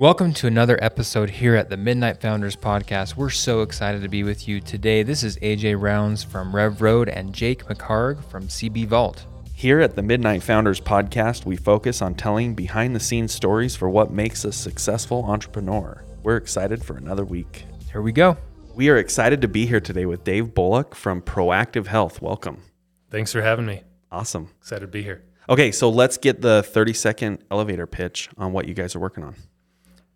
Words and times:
Welcome 0.00 0.32
to 0.32 0.46
another 0.46 0.82
episode 0.82 1.28
here 1.28 1.54
at 1.54 1.68
the 1.68 1.76
Midnight 1.76 2.22
Founders 2.22 2.56
Podcast. 2.56 3.16
We're 3.16 3.28
so 3.28 3.60
excited 3.60 4.00
to 4.00 4.08
be 4.08 4.22
with 4.22 4.48
you 4.48 4.58
today. 4.58 5.02
This 5.02 5.22
is 5.22 5.36
AJ 5.40 5.78
Rounds 5.78 6.24
from 6.24 6.56
Rev 6.56 6.80
Road 6.80 7.10
and 7.10 7.34
Jake 7.34 7.66
McHarg 7.66 8.24
from 8.24 8.48
CB 8.48 8.86
Vault. 8.86 9.26
Here 9.52 9.78
at 9.78 9.96
the 9.96 10.02
Midnight 10.02 10.42
Founders 10.44 10.80
Podcast, 10.80 11.44
we 11.44 11.54
focus 11.54 12.00
on 12.00 12.14
telling 12.14 12.54
behind 12.54 12.96
the 12.96 12.98
scenes 12.98 13.34
stories 13.34 13.76
for 13.76 13.90
what 13.90 14.10
makes 14.10 14.46
a 14.46 14.52
successful 14.52 15.26
entrepreneur. 15.26 16.02
We're 16.22 16.38
excited 16.38 16.82
for 16.82 16.96
another 16.96 17.26
week. 17.26 17.66
Here 17.92 18.00
we 18.00 18.12
go. 18.12 18.38
We 18.74 18.88
are 18.88 18.96
excited 18.96 19.42
to 19.42 19.48
be 19.48 19.66
here 19.66 19.80
today 19.80 20.06
with 20.06 20.24
Dave 20.24 20.54
Bullock 20.54 20.94
from 20.94 21.20
Proactive 21.20 21.88
Health. 21.88 22.22
Welcome. 22.22 22.62
Thanks 23.10 23.32
for 23.32 23.42
having 23.42 23.66
me. 23.66 23.82
Awesome. 24.10 24.48
Excited 24.62 24.80
to 24.80 24.86
be 24.86 25.02
here. 25.02 25.24
Okay, 25.50 25.70
so 25.70 25.90
let's 25.90 26.16
get 26.16 26.40
the 26.40 26.62
30 26.62 26.94
second 26.94 27.44
elevator 27.50 27.86
pitch 27.86 28.30
on 28.38 28.54
what 28.54 28.66
you 28.66 28.72
guys 28.72 28.96
are 28.96 29.00
working 29.00 29.24
on. 29.24 29.34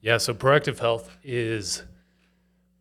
Yeah, 0.05 0.18
so 0.18 0.34
Proactive 0.34 0.79
Health 0.80 1.16
is 1.25 1.83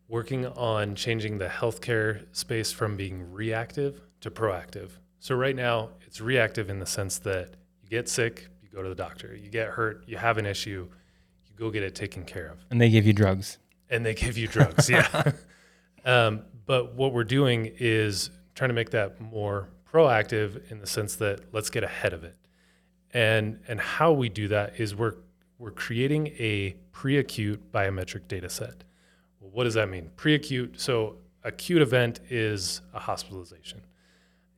working 0.08 0.44
on 0.44 0.94
changing 0.94 1.38
the 1.38 1.46
healthcare 1.46 2.26
space 2.32 2.70
from 2.70 2.98
being 2.98 3.32
reactive 3.32 4.02
to 4.20 4.30
proactive. 4.30 4.90
So 5.20 5.34
right 5.34 5.56
now, 5.56 5.88
it's 6.06 6.20
reactive 6.20 6.68
in 6.68 6.80
the 6.80 6.84
sense 6.84 7.16
that 7.20 7.54
you 7.82 7.88
get 7.88 8.10
sick, 8.10 8.48
you 8.62 8.68
go 8.68 8.82
to 8.82 8.90
the 8.90 8.94
doctor. 8.94 9.34
You 9.34 9.48
get 9.48 9.68
hurt, 9.68 10.04
you 10.06 10.18
have 10.18 10.36
an 10.36 10.44
issue, 10.44 10.86
you 11.46 11.52
go 11.56 11.70
get 11.70 11.82
it 11.82 11.94
taken 11.94 12.26
care 12.26 12.48
of. 12.48 12.58
And 12.70 12.78
they 12.78 12.90
give 12.90 13.06
you 13.06 13.14
drugs. 13.14 13.56
And 13.88 14.04
they 14.04 14.12
give 14.12 14.36
you 14.36 14.46
drugs, 14.46 14.90
yeah. 14.90 15.32
Um, 16.06 16.42
but 16.66 16.94
what 16.94 17.14
we're 17.14 17.24
doing 17.24 17.72
is 17.78 18.28
trying 18.54 18.68
to 18.68 18.74
make 18.74 18.90
that 18.90 19.18
more 19.22 19.70
proactive 19.90 20.70
in 20.70 20.78
the 20.78 20.86
sense 20.86 21.16
that 21.16 21.54
let's 21.54 21.70
get 21.70 21.84
ahead 21.84 22.12
of 22.12 22.24
it. 22.24 22.36
And 23.14 23.60
and 23.68 23.80
how 23.80 24.12
we 24.12 24.28
do 24.28 24.48
that 24.48 24.78
is 24.78 24.94
we're 24.94 25.14
we're 25.64 25.70
creating 25.70 26.26
a 26.38 26.76
pre-acute 26.92 27.72
biometric 27.72 28.28
data 28.28 28.50
set. 28.50 28.84
Well, 29.40 29.50
what 29.50 29.64
does 29.64 29.72
that 29.72 29.88
mean? 29.88 30.10
Pre-acute, 30.14 30.78
so 30.78 31.16
acute 31.42 31.80
event 31.80 32.20
is 32.28 32.82
a 32.92 32.98
hospitalization. 32.98 33.80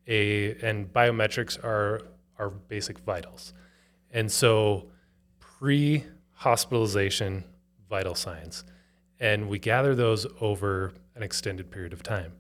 A 0.09 0.57
and 0.67 0.93
biometrics 0.93 1.63
are 1.63 2.03
are 2.41 2.51
basic 2.51 2.99
vitals. 2.99 3.55
And 4.11 4.33
so 4.33 4.89
pre-hospitalization 5.39 7.45
vital 7.89 8.17
signs. 8.17 8.65
And 9.21 9.49
we 9.49 9.61
gather 9.61 9.95
those 9.95 10.27
over 10.41 10.93
an 11.15 11.23
extended 11.23 11.71
period 11.71 11.93
of 11.93 12.03
time. 12.03 12.33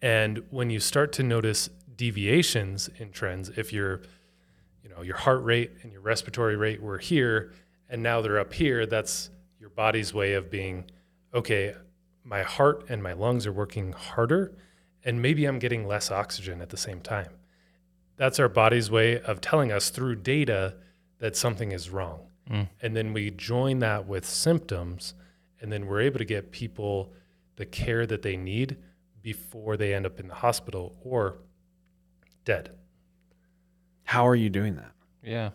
And 0.00 0.44
when 0.50 0.70
you 0.70 0.78
start 0.78 1.12
to 1.14 1.24
notice 1.24 1.70
deviations 1.96 2.88
in 2.98 3.10
trends, 3.10 3.48
if 3.56 3.72
your 3.72 4.02
you 4.88 4.94
know, 4.94 5.02
your 5.02 5.16
heart 5.16 5.42
rate 5.44 5.72
and 5.82 5.92
your 5.92 6.00
respiratory 6.00 6.56
rate 6.56 6.80
were 6.80 6.98
here 6.98 7.52
and 7.88 8.02
now 8.02 8.20
they're 8.20 8.38
up 8.38 8.52
here, 8.52 8.86
that's 8.86 9.30
your 9.60 9.70
body's 9.70 10.14
way 10.14 10.34
of 10.34 10.50
being 10.50 10.84
okay, 11.34 11.74
my 12.24 12.42
heart 12.42 12.86
and 12.88 13.02
my 13.02 13.12
lungs 13.12 13.46
are 13.46 13.52
working 13.52 13.92
harder 13.92 14.54
and 15.04 15.20
maybe 15.20 15.44
I'm 15.44 15.58
getting 15.58 15.86
less 15.86 16.10
oxygen 16.10 16.60
at 16.60 16.70
the 16.70 16.76
same 16.76 17.00
time. 17.00 17.28
That's 18.16 18.40
our 18.40 18.48
body's 18.48 18.90
way 18.90 19.20
of 19.20 19.40
telling 19.40 19.70
us 19.70 19.90
through 19.90 20.16
data 20.16 20.74
that 21.18 21.36
something 21.36 21.72
is 21.72 21.90
wrong. 21.90 22.20
Mm. 22.50 22.68
And 22.80 22.96
then 22.96 23.12
we 23.12 23.30
join 23.30 23.80
that 23.80 24.06
with 24.06 24.24
symptoms 24.24 25.14
and 25.60 25.70
then 25.70 25.86
we're 25.86 26.00
able 26.00 26.18
to 26.18 26.24
get 26.24 26.50
people 26.50 27.12
the 27.56 27.66
care 27.66 28.06
that 28.06 28.22
they 28.22 28.36
need 28.36 28.76
before 29.20 29.76
they 29.76 29.92
end 29.92 30.06
up 30.06 30.18
in 30.18 30.28
the 30.28 30.34
hospital 30.34 30.96
or 31.02 31.38
dead. 32.44 32.70
How 34.08 34.26
are 34.26 34.34
you 34.34 34.48
doing 34.48 34.76
that? 34.76 34.92
Yeah. 35.22 35.50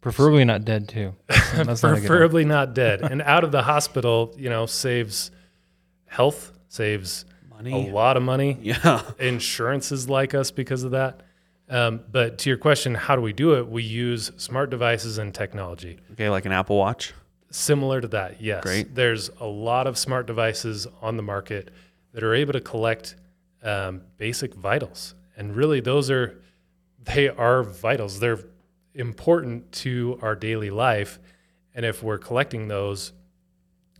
Preferably 0.00 0.44
not 0.44 0.64
dead 0.64 0.88
too. 0.88 1.14
That's 1.28 1.82
Preferably 1.82 2.44
not, 2.44 2.70
not 2.70 2.74
dead. 2.74 3.00
and 3.00 3.22
out 3.22 3.44
of 3.44 3.52
the 3.52 3.62
hospital, 3.62 4.34
you 4.36 4.50
know, 4.50 4.66
saves 4.66 5.30
health, 6.06 6.50
saves 6.66 7.24
money. 7.48 7.88
a 7.88 7.92
lot 7.92 8.16
of 8.16 8.24
money. 8.24 8.58
Yeah. 8.60 9.02
Insurances 9.20 10.08
like 10.08 10.34
us 10.34 10.50
because 10.50 10.82
of 10.82 10.90
that. 10.90 11.22
Um, 11.68 12.00
but 12.10 12.38
to 12.38 12.50
your 12.50 12.56
question, 12.58 12.92
how 12.96 13.14
do 13.14 13.22
we 13.22 13.32
do 13.32 13.54
it? 13.56 13.68
We 13.68 13.84
use 13.84 14.32
smart 14.36 14.70
devices 14.70 15.18
and 15.18 15.32
technology. 15.32 16.00
Okay, 16.14 16.28
like 16.28 16.46
an 16.46 16.52
Apple 16.52 16.76
Watch? 16.76 17.14
Similar 17.52 18.00
to 18.00 18.08
that, 18.08 18.40
yes. 18.40 18.64
Great. 18.64 18.96
There's 18.96 19.30
a 19.38 19.46
lot 19.46 19.86
of 19.86 19.96
smart 19.96 20.26
devices 20.26 20.88
on 21.00 21.16
the 21.16 21.22
market 21.22 21.70
that 22.14 22.24
are 22.24 22.34
able 22.34 22.52
to 22.54 22.60
collect 22.60 23.14
um, 23.62 24.00
basic 24.18 24.54
vitals. 24.54 25.14
And 25.36 25.54
really, 25.54 25.78
those 25.78 26.10
are, 26.10 26.42
they 27.04 27.28
are 27.28 27.62
vitals. 27.62 28.20
They're 28.20 28.40
important 28.94 29.72
to 29.72 30.18
our 30.22 30.34
daily 30.34 30.70
life. 30.70 31.18
And 31.74 31.84
if 31.86 32.02
we're 32.02 32.18
collecting 32.18 32.68
those, 32.68 33.12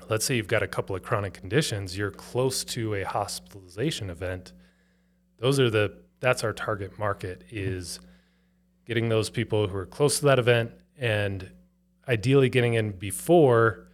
let's 0.08 0.24
say 0.24 0.36
you've 0.36 0.48
got 0.48 0.62
a 0.62 0.68
couple 0.68 0.94
of 0.96 1.02
chronic 1.02 1.34
conditions, 1.34 1.96
you're 1.96 2.10
close 2.10 2.64
to 2.64 2.94
a 2.94 3.04
hospitalization 3.04 4.10
event. 4.10 4.52
Those 5.38 5.58
are 5.60 5.70
the, 5.70 5.98
that's 6.20 6.44
our 6.44 6.52
target 6.52 6.98
market 6.98 7.44
is 7.50 8.00
getting 8.84 9.08
those 9.08 9.30
people 9.30 9.68
who 9.68 9.76
are 9.76 9.86
close 9.86 10.18
to 10.18 10.26
that 10.26 10.38
event 10.38 10.72
and 10.98 11.50
ideally 12.08 12.48
getting 12.48 12.74
in 12.74 12.90
before 12.90 13.86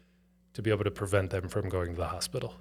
to 0.55 0.62
be 0.62 0.71
able 0.71 0.84
to 0.84 0.91
prevent 0.91 1.31
them 1.31 1.49
from 1.49 1.69
going 1.69 1.93
to 1.93 2.00
the 2.00 2.09
hospital. 2.09 2.55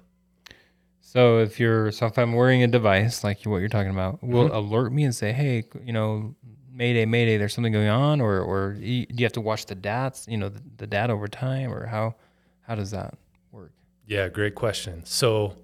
So 1.16 1.38
if 1.38 1.58
you're 1.58 1.92
so 1.92 2.04
if 2.04 2.18
I'm 2.18 2.34
wearing 2.34 2.62
a 2.62 2.66
device 2.66 3.24
like 3.24 3.42
what 3.44 3.56
you're 3.56 3.70
talking 3.70 3.90
about, 3.90 4.22
will 4.22 4.48
mm-hmm. 4.48 4.54
alert 4.54 4.92
me 4.92 5.04
and 5.04 5.14
say, 5.14 5.32
"Hey, 5.32 5.64
you 5.82 5.94
know, 5.94 6.34
Mayday, 6.70 7.06
Mayday, 7.06 7.38
there's 7.38 7.54
something 7.54 7.72
going 7.72 7.88
on," 7.88 8.20
or 8.20 8.38
or 8.38 8.74
do 8.74 8.84
you 8.84 9.06
have 9.20 9.32
to 9.32 9.40
watch 9.40 9.64
the 9.64 9.74
data, 9.74 10.20
you 10.28 10.36
know, 10.36 10.50
the, 10.50 10.60
the 10.76 10.86
data 10.86 11.14
over 11.14 11.26
time, 11.26 11.72
or 11.72 11.86
how 11.86 12.16
how 12.60 12.74
does 12.74 12.90
that 12.90 13.14
work? 13.50 13.72
Yeah, 14.04 14.28
great 14.28 14.54
question. 14.54 15.06
So 15.06 15.56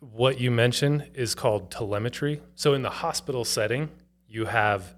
what 0.00 0.38
you 0.38 0.50
mentioned 0.50 1.08
is 1.14 1.34
called 1.34 1.70
telemetry. 1.70 2.42
So 2.54 2.74
in 2.74 2.82
the 2.82 2.90
hospital 2.90 3.46
setting, 3.46 3.88
you 4.28 4.44
have 4.44 4.94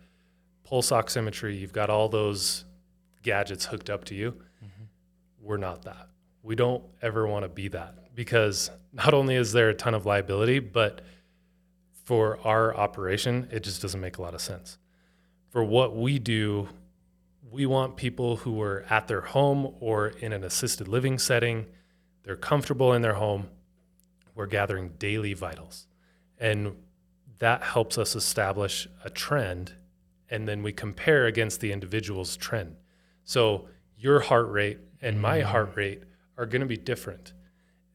pulse 0.64 0.90
oximetry, 0.90 1.56
you've 1.56 1.72
got 1.72 1.88
all 1.88 2.08
those 2.08 2.64
gadgets 3.22 3.66
hooked 3.66 3.90
up 3.90 4.06
to 4.06 4.16
you. 4.16 4.32
Mm-hmm. 4.32 4.84
We're 5.40 5.56
not 5.56 5.82
that. 5.82 6.08
We 6.42 6.56
don't 6.56 6.82
ever 7.00 7.28
want 7.28 7.44
to 7.44 7.48
be 7.48 7.68
that 7.68 8.01
because 8.14 8.70
not 8.92 9.14
only 9.14 9.36
is 9.36 9.52
there 9.52 9.70
a 9.70 9.74
ton 9.74 9.94
of 9.94 10.06
liability, 10.06 10.58
but 10.58 11.02
for 12.04 12.38
our 12.46 12.74
operation, 12.76 13.48
it 13.50 13.62
just 13.62 13.80
doesn't 13.80 14.00
make 14.00 14.18
a 14.18 14.22
lot 14.22 14.34
of 14.34 14.40
sense. 14.40 14.78
For 15.50 15.64
what 15.64 15.96
we 15.96 16.18
do, 16.18 16.68
we 17.50 17.66
want 17.66 17.96
people 17.96 18.36
who 18.36 18.60
are 18.60 18.84
at 18.88 19.08
their 19.08 19.20
home 19.20 19.74
or 19.80 20.08
in 20.08 20.32
an 20.32 20.44
assisted 20.44 20.88
living 20.88 21.18
setting, 21.18 21.66
they're 22.24 22.36
comfortable 22.36 22.92
in 22.92 23.02
their 23.02 23.14
home. 23.14 23.48
We're 24.34 24.46
gathering 24.46 24.92
daily 24.98 25.34
vitals. 25.34 25.86
And 26.38 26.76
that 27.38 27.62
helps 27.62 27.98
us 27.98 28.16
establish 28.16 28.88
a 29.04 29.10
trend. 29.10 29.74
And 30.30 30.48
then 30.48 30.62
we 30.62 30.72
compare 30.72 31.26
against 31.26 31.60
the 31.60 31.72
individual's 31.72 32.36
trend. 32.36 32.76
So 33.24 33.68
your 33.96 34.20
heart 34.20 34.50
rate 34.50 34.78
and 35.00 35.20
my 35.20 35.40
mm. 35.40 35.44
heart 35.44 35.72
rate 35.74 36.02
are 36.38 36.46
going 36.46 36.60
to 36.60 36.66
be 36.66 36.76
different. 36.76 37.32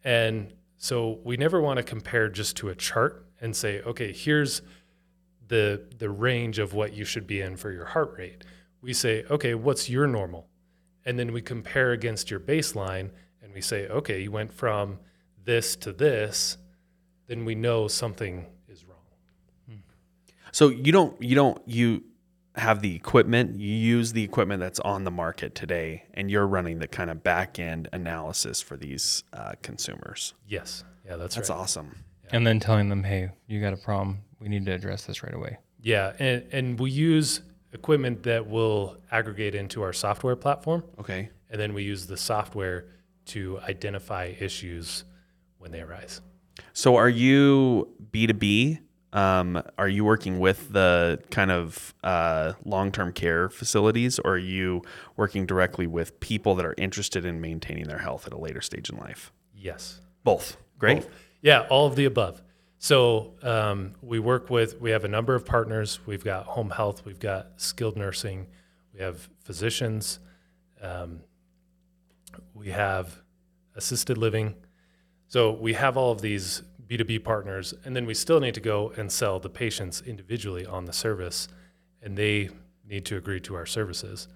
And 0.08 0.54
so 0.78 1.20
we 1.26 1.36
never 1.36 1.60
want 1.60 1.78
to 1.78 1.84
compare 1.84 2.30
just 2.30 2.56
to 2.58 2.70
a 2.70 2.76
chart 2.76 3.26
and 3.42 3.54
say, 3.54 3.82
okay, 3.82 4.14
here's 4.14 4.62
the 5.50 5.84
the 5.98 6.10
range 6.10 6.60
of 6.60 6.74
what 6.74 6.94
you 6.94 7.04
should 7.04 7.28
be 7.28 7.42
in 7.42 7.58
for 7.58 7.74
your 7.74 7.84
heart 7.84 8.14
rate. 8.18 8.46
We 8.82 8.94
say, 8.94 9.26
okay, 9.30 9.54
what's 9.54 9.90
your 9.90 10.08
normal? 10.08 10.48
And 11.04 11.20
then 11.20 11.34
we 11.34 11.42
compare 11.42 11.92
against 11.92 12.32
your 12.32 12.40
baseline 12.40 13.10
and 13.44 13.54
we 13.54 13.60
say, 13.60 13.90
okay, 13.90 14.22
you 14.22 14.32
went 14.32 14.54
from 14.54 15.00
this 15.44 15.76
to 15.76 15.92
this, 15.92 16.58
then 17.28 17.44
we 17.44 17.56
know 17.56 17.90
something 17.90 18.46
is 18.70 18.86
wrong. 18.86 18.98
Hmm. 19.68 19.82
So 20.54 20.70
you 20.70 20.94
don't 20.94 21.22
you 21.22 21.36
don't 21.36 21.62
you 21.66 22.06
have 22.58 22.82
the 22.82 22.96
equipment, 22.96 23.60
you 23.60 23.74
use 23.74 24.14
the 24.14 24.24
equipment 24.24 24.60
that's 24.60 24.80
on 24.80 25.04
the 25.04 25.12
market 25.12 25.56
today, 25.56 26.04
and 26.14 26.30
you're 26.32 26.48
running 26.48 26.80
the 26.80 26.88
kind 26.88 27.10
of 27.10 27.24
back 27.24 27.60
end 27.60 27.88
analysis 27.94 28.62
for 28.62 28.76
these 28.78 29.24
uh, 29.34 29.54
consumers. 29.62 30.34
Yes. 30.48 30.84
Yeah, 31.06 31.16
that's 31.16 31.36
That's 31.36 31.50
right. 31.50 31.58
awesome. 31.58 31.96
Yeah. 32.26 32.30
And 32.34 32.48
then 32.48 32.60
telling 32.60 32.90
them, 32.90 33.04
hey, 33.04 33.30
you 33.48 33.62
got 33.62 33.74
a 33.74 33.78
problem. 33.78 34.20
We 34.40 34.50
need 34.50 34.66
to 34.66 34.74
address 34.74 35.06
this 35.06 35.24
right 35.24 35.34
away. 35.34 35.58
Yeah. 35.82 36.14
And, 36.20 36.44
and 36.52 36.80
we 36.80 36.92
use 36.92 37.42
equipment 37.74 38.24
that 38.24 38.48
will 38.48 38.98
aggregate 39.12 39.56
into 39.56 39.82
our 39.84 39.94
software 39.94 40.36
platform. 40.36 40.84
Okay. 41.00 41.30
And 41.50 41.60
then 41.60 41.74
we 41.74 41.84
use 41.84 42.08
the 42.08 42.18
software 42.18 42.86
to 43.28 43.60
identify 43.62 44.34
issues 44.40 45.06
when 45.60 45.72
they 45.72 45.82
arise. 45.82 46.22
So 46.74 46.96
are 46.96 47.10
you 47.10 47.90
B2B 48.12 48.80
um, 49.14 49.62
are 49.78 49.88
you 49.88 50.04
working 50.04 50.40
with 50.40 50.72
the 50.74 51.20
kind 51.32 51.52
of 51.52 51.94
uh, 52.04 52.54
long 52.66 52.92
term 52.92 53.14
care 53.14 53.50
facilities, 53.50 54.20
or 54.20 54.34
are 54.34 54.38
you 54.38 54.82
working 55.16 55.46
directly 55.46 55.88
with 55.88 56.20
people 56.20 56.56
that 56.56 56.66
are 56.66 56.76
interested 56.78 57.26
in 57.26 57.40
maintaining 57.40 57.88
their 57.88 58.00
health 58.00 58.28
at 58.28 58.34
a 58.34 58.38
later 58.38 58.62
stage 58.62 58.90
in 58.90 58.98
life? 58.98 59.32
Yes. 59.56 60.02
Both. 60.24 60.58
Great. 60.78 61.02
Both. 61.04 61.10
Yeah, 61.42 61.66
all 61.70 61.88
of 61.88 61.96
the 61.96 62.06
above. 62.06 62.42
So 62.80 63.34
um, 63.42 63.94
we 64.02 64.20
work 64.20 64.50
with, 64.50 64.80
we 64.80 64.92
have 64.92 65.04
a 65.04 65.08
number 65.08 65.34
of 65.34 65.46
partners. 65.46 66.00
We've 66.06 66.24
got 66.24 66.46
home 66.46 66.70
health, 66.70 67.06
we've 67.06 67.20
got 67.20 67.54
skilled 67.58 67.98
nursing, 67.98 68.48
we 68.94 69.00
have 69.00 69.28
physicians, 69.44 70.20
um, 70.82 71.22
we 72.54 72.70
have 72.70 73.22
assisted 73.76 74.18
living. 74.18 74.56
So 75.28 75.52
we 75.52 75.74
have 75.74 75.98
all 75.98 76.12
of 76.12 76.22
these 76.22 76.62
B2B 76.88 77.24
partners, 77.24 77.74
and 77.84 77.96
then 77.96 78.06
we 78.06 78.14
still 78.14 78.40
need 78.40 78.54
to 78.56 78.62
go 78.62 78.92
and 78.98 79.12
sell 79.12 79.40
the 79.40 79.50
patients 79.50 80.02
individually 80.02 80.66
on 80.66 80.86
the 80.86 80.94
service, 80.94 81.48
and 82.02 82.18
they 82.18 82.50
need 82.88 83.06
to 83.06 83.18
agree 83.18 83.40
to 83.42 83.56
our 83.56 83.66
services. 83.66 84.28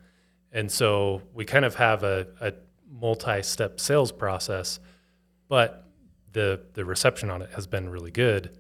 And 0.52 0.72
so 0.72 1.22
we 1.34 1.46
kind 1.46 1.64
of 1.64 1.76
have 1.76 2.04
a, 2.04 2.28
a 2.42 2.54
multi 2.90 3.42
step 3.42 3.80
sales 3.80 4.12
process, 4.12 4.80
but 5.48 5.88
the, 6.34 6.62
the 6.74 6.86
reception 6.86 7.30
on 7.30 7.42
it 7.42 7.52
has 7.52 7.68
been 7.68 7.90
really 7.90 8.12
good. 8.12 8.58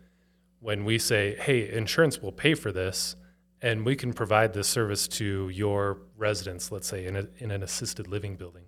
When 0.59 0.85
we 0.85 0.97
say, 0.97 1.35
hey, 1.35 1.71
insurance 1.71 2.21
will 2.21 2.31
pay 2.31 2.53
for 2.53 2.71
this, 2.71 3.15
and 3.61 3.85
we 3.85 3.95
can 3.95 4.13
provide 4.13 4.53
this 4.53 4.67
service 4.67 5.07
to 5.07 5.49
your 5.49 5.99
residents, 6.17 6.71
let's 6.71 6.87
say 6.87 7.05
in, 7.05 7.15
a, 7.15 7.27
in 7.37 7.51
an 7.51 7.61
assisted 7.61 8.07
living 8.07 8.35
building, 8.35 8.63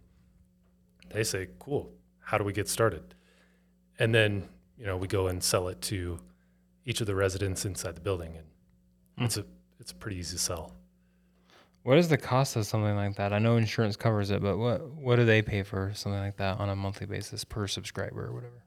they 1.11 1.23
say, 1.23 1.47
cool, 1.59 1.91
how 2.19 2.37
do 2.37 2.43
we 2.43 2.53
get 2.53 2.67
started? 2.67 3.15
And 3.99 4.13
then, 4.13 4.49
you 4.83 4.89
know, 4.89 4.97
we 4.97 5.07
go 5.07 5.27
and 5.27 5.41
sell 5.41 5.69
it 5.69 5.81
to 5.81 6.19
each 6.83 6.99
of 6.99 7.07
the 7.07 7.15
residents 7.15 7.63
inside 7.63 7.95
the 7.95 8.01
building. 8.01 8.35
And 8.35 9.25
it's 9.25 9.37
a, 9.37 9.45
it's 9.79 9.93
a 9.93 9.95
pretty 9.95 10.17
easy 10.17 10.37
sell. 10.37 10.73
What 11.83 11.97
is 11.97 12.09
the 12.09 12.17
cost 12.17 12.57
of 12.57 12.65
something 12.65 12.93
like 12.93 13.15
that? 13.15 13.31
I 13.31 13.39
know 13.39 13.55
insurance 13.55 13.95
covers 13.95 14.29
it, 14.29 14.41
but 14.41 14.57
what 14.57 14.85
what 14.91 15.15
do 15.15 15.25
they 15.25 15.41
pay 15.41 15.63
for 15.63 15.91
something 15.95 16.19
like 16.19 16.35
that 16.37 16.59
on 16.59 16.69
a 16.69 16.75
monthly 16.75 17.05
basis 17.05 17.45
per 17.45 17.65
subscriber 17.65 18.27
or 18.27 18.33
whatever? 18.33 18.63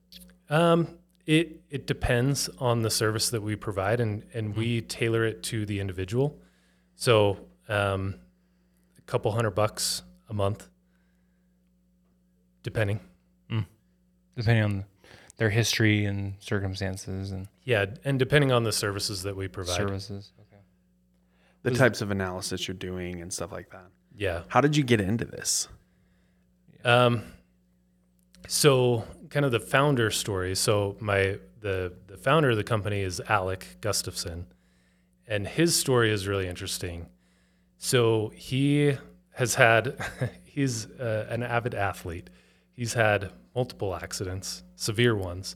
Um, 0.49 0.99
it 1.27 1.61
it 1.69 1.87
depends 1.87 2.49
on 2.59 2.81
the 2.81 2.91
service 2.91 3.31
that 3.31 3.43
we 3.43 3.57
provide, 3.57 4.01
and 4.01 4.23
and 4.35 4.55
we 4.55 4.83
tailor 4.83 5.25
it 5.25 5.43
to 5.45 5.65
the 5.65 5.81
individual. 5.81 6.39
So, 6.95 7.39
um, 7.69 8.17
a 8.99 9.03
couple 9.03 9.33
hundred 9.33 9.53
bucks 9.53 10.03
a 10.29 10.35
month, 10.35 10.69
depending. 12.63 13.01
Depending 14.37 14.65
on 14.65 14.85
their 15.39 15.51
history 15.51 16.05
and 16.07 16.35
circumstances 16.41 17.31
and 17.33 17.49
Yeah, 17.65 17.87
and 18.05 18.19
depending 18.19 18.53
on 18.53 18.63
the 18.65 18.73
services 18.73 19.23
that 19.25 19.37
we 19.37 19.49
provide. 19.49 19.77
services. 19.77 20.33
Okay. 20.41 20.61
The 21.63 21.71
Was- 21.71 21.79
types 21.79 22.01
of 22.01 22.11
analysis 22.11 22.67
you're 22.69 22.75
doing 22.77 23.21
and 23.21 23.33
stuff 23.33 23.53
like 23.53 23.71
that. 23.71 23.87
Yeah. 24.17 24.43
How 24.49 24.61
did 24.63 24.77
you 24.77 24.83
get 24.85 25.01
into 25.01 25.25
this? 25.27 25.69
Um, 26.85 27.25
so 28.49 29.05
kind 29.31 29.45
of 29.45 29.53
the 29.53 29.61
founder 29.61 30.11
story. 30.11 30.55
So 30.55 30.97
my 31.01 31.39
the 31.61 31.93
the 32.07 32.17
founder 32.17 32.51
of 32.51 32.57
the 32.57 32.65
company 32.65 33.01
is 33.01 33.21
Alec 33.29 33.77
Gustafson, 33.81 34.47
and 35.27 35.47
his 35.47 35.79
story 35.79 36.11
is 36.13 36.27
really 36.29 36.47
interesting. 36.47 37.07
So 37.79 38.33
he 38.35 38.97
has 39.33 39.57
had 39.57 39.97
he's 40.45 40.87
uh, 40.93 41.27
an 41.29 41.43
avid 41.43 41.75
athlete. 41.75 42.31
He's 42.77 42.93
had 42.95 43.33
multiple 43.55 43.97
accidents, 43.97 44.63
severe 44.75 45.17
ones, 45.17 45.55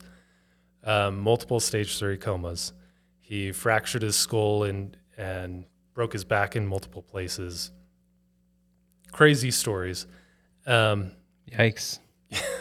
um, 0.83 1.19
multiple 1.19 1.59
stage 1.59 1.97
three 1.99 2.17
comas. 2.17 2.73
He 3.19 3.51
fractured 3.51 4.01
his 4.01 4.15
skull 4.15 4.63
and 4.63 4.97
and 5.17 5.65
broke 5.93 6.13
his 6.13 6.23
back 6.25 6.55
in 6.55 6.65
multiple 6.65 7.03
places. 7.03 7.71
Crazy 9.11 9.51
stories. 9.51 10.07
Um, 10.65 11.11
Yikes. 11.51 11.99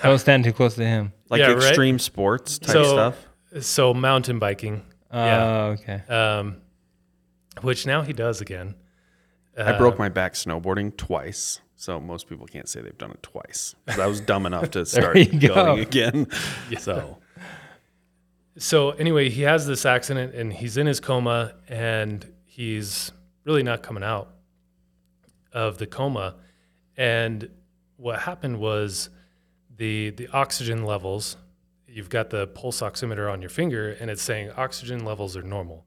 I 0.03 0.09
was 0.09 0.21
standing 0.23 0.51
too 0.51 0.55
close 0.57 0.75
to 0.75 0.85
him. 0.85 1.13
Like 1.29 1.39
Yeah, 1.41 1.53
right? 1.53 1.57
extreme 1.63 1.99
sports 1.99 2.59
type 2.59 2.73
So- 2.73 2.85
stuff? 2.93 3.27
so 3.61 3.95
mountain 3.95 4.39
biking, 4.39 4.83
Oh, 5.13 5.25
Yeah. 5.25 5.77
okay. 5.81 6.03
um, 6.13 6.57
which 7.63 7.87
now 7.87 8.03
he 8.03 8.13
does 8.13 8.41
again. 8.41 8.75
I 9.57 9.77
broke 9.79 9.95
Uh, 9.95 9.99
my 9.99 10.09
back 10.09 10.35
snowboarding 10.35 10.97
twice. 10.97 11.61
So 11.81 11.99
most 11.99 12.29
people 12.29 12.47
can't 12.47 12.69
say 12.69 12.83
they've 12.83 12.99
done 12.99 13.13
it 13.13 13.23
twice. 13.23 13.75
I 13.89 14.07
was 14.07 14.21
dumb 14.21 14.45
enough 14.45 14.71
to 14.73 14.85
start 14.85 15.17
go. 15.39 15.55
going 15.55 15.81
again. 15.81 16.27
So 16.79 17.17
So 18.59 18.91
anyway, 18.91 19.31
he 19.31 19.43
has 19.43 19.67
this 19.67 19.87
accident 19.87 20.35
and 20.35 20.53
he's 20.53 20.77
in 20.77 20.87
his 20.87 21.01
coma 21.01 21.55
and 21.69 22.31
he's 22.45 23.13
really 23.45 23.63
not 23.63 23.83
coming 23.83 24.05
out 24.05 24.29
of 25.55 25.79
the 25.79 25.87
coma. 25.87 26.35
And 26.99 27.49
what 27.97 28.19
happened 28.21 28.59
was 28.61 29.09
the 29.75 30.11
the 30.11 30.29
oxygen 30.35 30.85
levels. 30.85 31.39
You've 31.87 32.11
got 32.11 32.29
the 32.29 32.47
pulse 32.49 32.83
oximeter 32.83 33.33
on 33.33 33.41
your 33.41 33.49
finger 33.49 33.97
and 33.99 34.11
it's 34.11 34.21
saying 34.21 34.51
oxygen 34.51 35.07
levels 35.07 35.35
are 35.35 35.43
normal. 35.43 35.87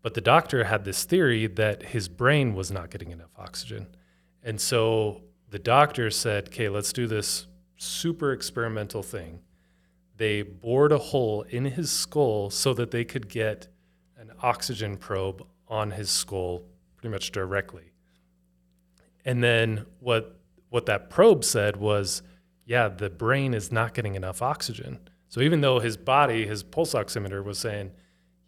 But 0.00 0.14
the 0.14 0.22
doctor 0.22 0.64
had 0.64 0.86
this 0.86 1.04
theory 1.04 1.46
that 1.46 1.82
his 1.82 2.08
brain 2.08 2.54
was 2.54 2.70
not 2.70 2.88
getting 2.88 3.10
enough 3.10 3.34
oxygen. 3.36 3.88
And 4.42 4.58
so 4.60 5.24
the 5.50 5.58
doctor 5.58 6.10
said, 6.10 6.48
okay, 6.48 6.68
let's 6.68 6.92
do 6.92 7.06
this 7.06 7.46
super 7.76 8.32
experimental 8.32 9.02
thing. 9.02 9.40
They 10.16 10.42
bored 10.42 10.92
a 10.92 10.98
hole 10.98 11.42
in 11.42 11.66
his 11.66 11.90
skull 11.90 12.50
so 12.50 12.72
that 12.74 12.90
they 12.90 13.04
could 13.04 13.28
get 13.28 13.68
an 14.18 14.32
oxygen 14.42 14.96
probe 14.96 15.46
on 15.68 15.90
his 15.90 16.10
skull 16.10 16.64
pretty 16.96 17.12
much 17.12 17.32
directly. 17.32 17.92
And 19.24 19.42
then 19.42 19.86
what 20.00 20.40
what 20.68 20.86
that 20.86 21.10
probe 21.10 21.44
said 21.44 21.76
was, 21.76 22.22
yeah, 22.64 22.88
the 22.88 23.08
brain 23.08 23.54
is 23.54 23.70
not 23.70 23.94
getting 23.94 24.14
enough 24.14 24.42
oxygen. 24.42 24.98
So 25.28 25.40
even 25.40 25.60
though 25.60 25.78
his 25.78 25.96
body, 25.96 26.46
his 26.46 26.62
pulse 26.62 26.94
oximeter 26.94 27.42
was 27.44 27.58
saying, 27.58 27.92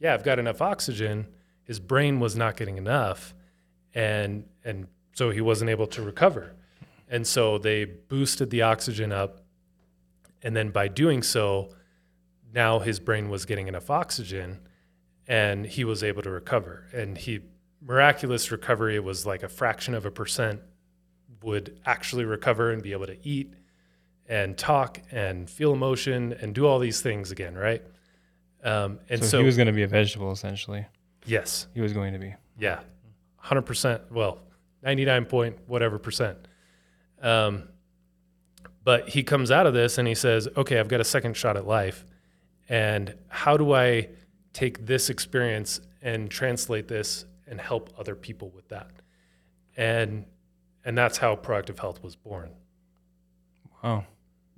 yeah, 0.01 0.15
I've 0.15 0.25
got 0.25 0.39
enough 0.39 0.61
oxygen, 0.61 1.29
his 1.63 1.79
brain 1.79 2.19
was 2.19 2.35
not 2.35 2.57
getting 2.57 2.77
enough 2.77 3.35
and 3.95 4.45
and 4.65 4.87
so 5.13 5.31
he 5.31 5.41
wasn't 5.41 5.71
able 5.71 5.87
to 5.89 6.03
recover. 6.03 6.55
And 7.11 7.27
so 7.27 7.59
they 7.59 7.85
boosted 7.85 8.51
the 8.51 8.63
oxygen 8.63 9.13
up 9.13 9.41
and 10.43 10.55
then 10.57 10.71
by 10.71 10.89
doing 10.89 11.23
so, 11.23 11.71
now 12.55 12.79
his 12.79 13.01
brain 13.01 13.29
was 13.29 13.45
getting 13.45 13.69
enough 13.69 13.91
oxygen 13.91 14.61
and 15.27 15.67
he 15.67 15.85
was 15.85 16.03
able 16.03 16.23
to 16.23 16.31
recover. 16.31 16.87
And 16.93 17.19
he 17.19 17.41
miraculous 17.81 18.51
recovery 18.51 18.97
it 18.97 19.05
was 19.05 19.25
like 19.27 19.43
a 19.43 19.49
fraction 19.49 19.95
of 19.95 20.05
a 20.07 20.11
percent 20.11 20.61
would 21.43 21.79
actually 21.87 22.25
recover 22.25 22.73
and 22.73 22.83
be 22.83 22.93
able 22.93 23.07
to 23.07 23.17
eat 23.27 23.55
and 24.29 24.59
talk 24.59 25.01
and 25.11 25.49
feel 25.49 25.73
emotion 25.73 26.35
and 26.41 26.55
do 26.55 26.67
all 26.67 26.79
these 26.79 27.01
things 27.01 27.31
again, 27.31 27.55
right? 27.55 27.83
Um, 28.65 28.99
and 29.09 29.23
So, 29.23 29.29
so, 29.31 29.39
he 29.39 29.45
was 29.45 29.57
going 29.57 29.69
to 29.69 29.73
be 29.73 29.85
a 29.85 29.89
vegetable 29.89 30.33
essentially. 30.33 30.87
yes, 31.25 31.67
He 31.75 31.81
was 31.81 31.93
going 31.93 32.13
to 32.13 32.19
be. 32.19 32.35
yeah, 32.59 32.81
hundred 33.37 33.63
percent. 33.63 34.03
Well, 34.11 34.41
ninety 34.83 35.05
nine 35.05 35.25
point 35.25 35.57
whatever 35.67 35.99
percent. 35.99 36.39
Um, 37.23 37.69
but 38.85 39.09
he 39.11 39.23
comes 39.23 39.51
out 39.51 39.67
of 39.67 39.75
this 39.75 39.99
and 39.99 40.09
he 40.09 40.15
says, 40.15 40.49
"Okay, 40.57 40.79
I've 40.79 40.89
got 40.89 41.01
a 41.01 41.05
second 41.05 41.37
shot 41.37 41.57
at 41.57 41.67
life, 41.67 42.05
and 42.69 43.15
how 43.29 43.57
do 43.57 43.73
I 43.75 44.09
take 44.53 44.87
this 44.87 45.11
experience 45.11 45.81
and 46.03 46.31
translate 46.31 46.89
this 46.89 47.25
and 47.47 47.61
help 47.61 47.91
other 47.99 48.15
people 48.15 48.51
with 48.51 48.69
that?" 48.69 48.91
And 49.77 50.25
and 50.85 50.97
that's 50.97 51.19
how 51.19 51.37
proactive 51.37 51.79
health 51.79 52.03
was 52.03 52.17
born. 52.17 52.51
Wow. 53.83 54.05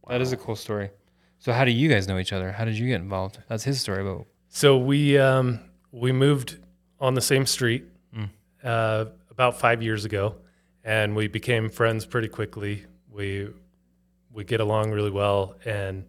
That 0.08 0.20
is 0.20 0.32
a 0.32 0.36
cool 0.36 0.56
story. 0.56 0.90
So 1.38 1.52
how 1.52 1.64
do 1.64 1.70
you 1.70 1.88
guys 1.88 2.06
know 2.08 2.18
each 2.18 2.32
other? 2.32 2.52
How 2.52 2.64
did 2.64 2.76
you 2.78 2.86
get 2.86 3.00
involved? 3.00 3.38
That's 3.48 3.64
his 3.64 3.80
story, 3.80 4.04
but 4.04 4.26
So 4.48 4.76
we 4.78 5.18
um, 5.18 5.60
we 5.92 6.12
moved 6.12 6.58
on 7.00 7.14
the 7.14 7.20
same 7.20 7.46
street 7.46 7.84
Mm. 8.14 8.28
uh, 8.64 9.04
about 9.30 9.58
five 9.60 9.82
years 9.82 10.04
ago, 10.04 10.34
and 10.84 11.14
we 11.14 11.28
became 11.28 11.68
friends 11.70 12.06
pretty 12.06 12.28
quickly. 12.28 12.86
We 13.12 13.48
we 14.32 14.44
get 14.44 14.60
along 14.60 14.92
really 14.92 15.10
well, 15.10 15.56
and 15.64 16.06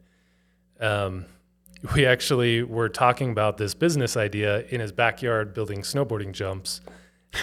um, 0.80 1.26
we 1.96 2.06
actually 2.06 2.64
were 2.64 2.90
talking 2.90 3.32
about 3.32 3.58
this 3.58 3.74
business 3.74 4.16
idea 4.18 4.66
in 4.70 4.80
his 4.80 4.92
backyard, 4.92 5.54
building 5.54 5.82
snowboarding 5.82 6.32
jumps, 6.32 6.82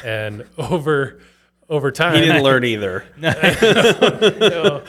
and 0.05 0.45
over 0.59 1.21
over 1.69 1.91
time, 1.91 2.15
he 2.15 2.21
didn't 2.21 2.43
learn 2.43 2.65
either. 2.65 3.05
No. 3.19 4.83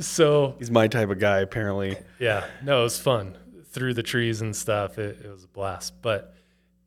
so 0.00 0.54
He's 0.58 0.70
my 0.70 0.88
type 0.88 1.10
of 1.10 1.18
guy, 1.18 1.40
apparently. 1.40 1.96
Yeah, 2.18 2.46
no, 2.62 2.80
it 2.80 2.84
was 2.84 2.98
fun 2.98 3.36
through 3.70 3.94
the 3.94 4.02
trees 4.02 4.40
and 4.40 4.56
stuff. 4.56 4.98
It, 4.98 5.20
it 5.24 5.30
was 5.30 5.44
a 5.44 5.48
blast. 5.48 6.00
But 6.00 6.34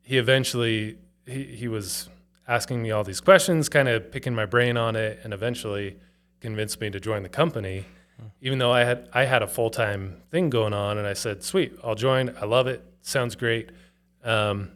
he 0.02 0.18
eventually 0.18 0.98
he, 1.26 1.44
he 1.44 1.68
was 1.68 2.08
asking 2.50 2.82
me 2.82 2.90
all 2.90 3.04
these 3.04 3.20
questions, 3.20 3.68
kind 3.68 3.88
of 3.88 4.10
picking 4.10 4.34
my 4.34 4.44
brain 4.44 4.76
on 4.76 4.96
it, 4.96 5.20
and 5.22 5.32
eventually 5.32 5.96
convinced 6.40 6.80
me 6.80 6.90
to 6.90 6.98
join 6.98 7.22
the 7.22 7.28
company. 7.28 7.84
Even 8.42 8.58
though 8.58 8.72
I 8.72 8.84
had 8.84 9.08
I 9.12 9.24
had 9.24 9.42
a 9.42 9.46
full 9.46 9.70
time 9.70 10.20
thing 10.30 10.50
going 10.50 10.74
on, 10.74 10.98
and 10.98 11.06
I 11.06 11.14
said, 11.14 11.44
"Sweet, 11.44 11.78
I'll 11.82 11.94
join. 11.94 12.34
I 12.40 12.44
love 12.44 12.66
it. 12.66 12.84
Sounds 13.02 13.36
great." 13.36 13.70
Um, 14.24 14.72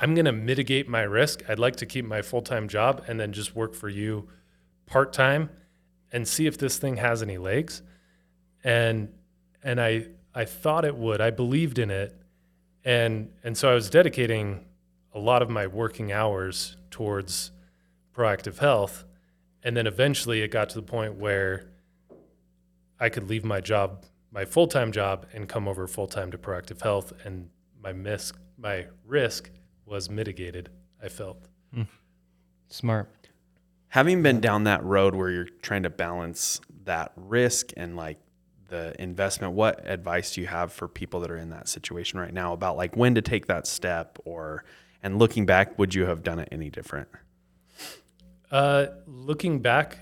I'm 0.00 0.14
going 0.14 0.24
to 0.24 0.32
mitigate 0.32 0.88
my 0.88 1.02
risk. 1.02 1.48
I'd 1.48 1.60
like 1.60 1.76
to 1.76 1.86
keep 1.86 2.04
my 2.04 2.22
full 2.22 2.42
time 2.42 2.68
job 2.68 3.04
and 3.06 3.20
then 3.20 3.32
just 3.32 3.54
work 3.54 3.74
for 3.74 3.88
you 3.88 4.28
part 4.86 5.12
time 5.12 5.50
and 6.10 6.26
see 6.26 6.46
if 6.46 6.58
this 6.58 6.78
thing 6.78 6.96
has 6.96 7.22
any 7.22 7.38
legs. 7.38 7.82
And 8.64 9.12
and 9.62 9.78
I 9.78 10.06
I 10.34 10.46
thought 10.46 10.86
it 10.86 10.96
would. 10.96 11.20
I 11.20 11.30
believed 11.30 11.78
in 11.78 11.90
it, 11.90 12.16
and 12.82 13.30
and 13.44 13.58
so 13.58 13.70
I 13.70 13.74
was 13.74 13.90
dedicating 13.90 14.64
a 15.14 15.18
lot 15.18 15.42
of 15.42 15.50
my 15.50 15.66
working 15.66 16.12
hours 16.12 16.76
towards 16.90 17.50
proactive 18.14 18.58
health, 18.58 19.04
and 19.62 19.76
then 19.76 19.86
eventually 19.86 20.42
it 20.42 20.48
got 20.48 20.68
to 20.70 20.74
the 20.76 20.82
point 20.82 21.14
where 21.14 21.70
I 22.98 23.08
could 23.08 23.28
leave 23.28 23.44
my 23.44 23.60
job, 23.60 24.04
my 24.30 24.44
full 24.44 24.66
time 24.66 24.92
job, 24.92 25.26
and 25.32 25.48
come 25.48 25.66
over 25.66 25.86
full 25.86 26.06
time 26.06 26.30
to 26.30 26.38
Proactive 26.38 26.80
Health, 26.82 27.12
and 27.24 27.48
my 27.82 27.92
miss, 27.92 28.32
my 28.56 28.86
risk 29.04 29.50
was 29.84 30.08
mitigated. 30.08 30.70
I 31.02 31.08
felt. 31.08 31.48
Hmm. 31.74 31.82
Smart. 32.68 33.10
Having 33.88 34.22
been 34.22 34.40
down 34.40 34.64
that 34.64 34.84
road 34.84 35.14
where 35.14 35.30
you're 35.30 35.48
trying 35.62 35.82
to 35.82 35.90
balance 35.90 36.60
that 36.84 37.12
risk 37.16 37.72
and 37.76 37.96
like 37.96 38.18
the 38.68 38.94
investment, 39.02 39.52
what 39.52 39.84
advice 39.84 40.32
do 40.34 40.40
you 40.40 40.46
have 40.46 40.72
for 40.72 40.88
people 40.88 41.20
that 41.20 41.30
are 41.30 41.36
in 41.36 41.50
that 41.50 41.68
situation 41.68 42.18
right 42.18 42.32
now 42.32 42.52
about 42.52 42.76
like 42.76 42.96
when 42.96 43.16
to 43.16 43.20
take 43.20 43.46
that 43.46 43.66
step 43.66 44.18
or 44.24 44.64
and 45.02 45.18
looking 45.18 45.46
back, 45.46 45.78
would 45.78 45.94
you 45.94 46.06
have 46.06 46.22
done 46.22 46.38
it 46.38 46.48
any 46.52 46.70
different? 46.70 47.08
Uh, 48.50 48.86
looking 49.06 49.60
back, 49.60 49.98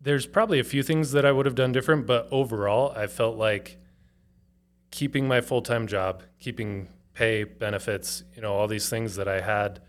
there's 0.00 0.26
probably 0.26 0.58
a 0.58 0.64
few 0.64 0.82
things 0.82 1.12
that 1.12 1.24
I 1.24 1.32
would 1.32 1.46
have 1.46 1.54
done 1.54 1.72
different, 1.72 2.06
but 2.06 2.28
overall, 2.30 2.92
I 2.96 3.06
felt 3.06 3.36
like 3.36 3.78
keeping 4.90 5.28
my 5.28 5.40
full 5.40 5.62
time 5.62 5.86
job, 5.86 6.22
keeping 6.38 6.88
pay, 7.14 7.44
benefits, 7.44 8.24
you 8.34 8.42
know, 8.42 8.52
all 8.52 8.66
these 8.66 8.88
things 8.88 9.16
that 9.16 9.28
I 9.28 9.40
had. 9.40 9.80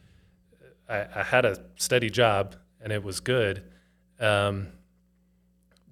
I, 0.87 1.05
I 1.15 1.23
had 1.23 1.45
a 1.45 1.63
steady 1.75 2.09
job 2.09 2.55
and 2.79 2.93
it 2.93 3.03
was 3.03 3.19
good. 3.19 3.63
Um, 4.19 4.67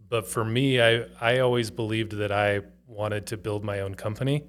but 0.10 0.27
for 0.27 0.46
me, 0.46 0.80
I, 0.80 1.06
I 1.20 1.39
always 1.39 1.72
believed 1.72 2.13
that 2.13 2.32
I 2.32 2.62
wanted 2.88 3.25
to 3.27 3.38
build 3.38 3.63
my 3.63 3.80
own 3.80 3.96
company 3.96 4.48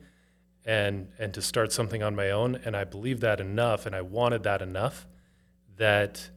and, 0.64 1.08
and 1.18 1.34
to 1.34 1.42
start 1.42 1.72
something 1.72 2.02
on 2.02 2.14
my 2.14 2.30
own. 2.30 2.58
And 2.64 2.76
I 2.76 2.84
believed 2.84 3.20
that 3.20 3.40
enough 3.40 3.86
and 3.86 3.94
I 3.94 4.00
wanted 4.00 4.42
that 4.44 4.62
enough 4.62 5.06
that 5.76 6.30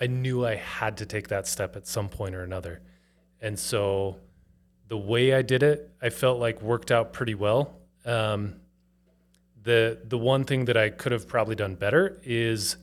I 0.00 0.06
knew 0.06 0.44
I 0.44 0.56
had 0.56 0.96
to 0.98 1.06
take 1.06 1.28
that 1.28 1.46
step 1.46 1.76
at 1.76 1.86
some 1.86 2.08
point 2.08 2.34
or 2.34 2.42
another. 2.42 2.80
And 3.40 3.58
so 3.58 4.16
the 4.88 4.96
way 4.96 5.34
I 5.34 5.42
did 5.42 5.62
it, 5.62 5.90
I 6.00 6.10
felt 6.10 6.40
like 6.40 6.60
worked 6.60 6.90
out 6.90 7.12
pretty 7.12 7.34
well. 7.34 7.76
Um, 8.04 8.56
the 9.62 9.98
the 10.04 10.18
one 10.18 10.44
thing 10.44 10.64
that 10.64 10.76
I 10.76 10.90
could 10.90 11.12
have 11.12 11.28
probably 11.28 11.54
done 11.54 11.76
better 11.76 12.20
is 12.24 12.76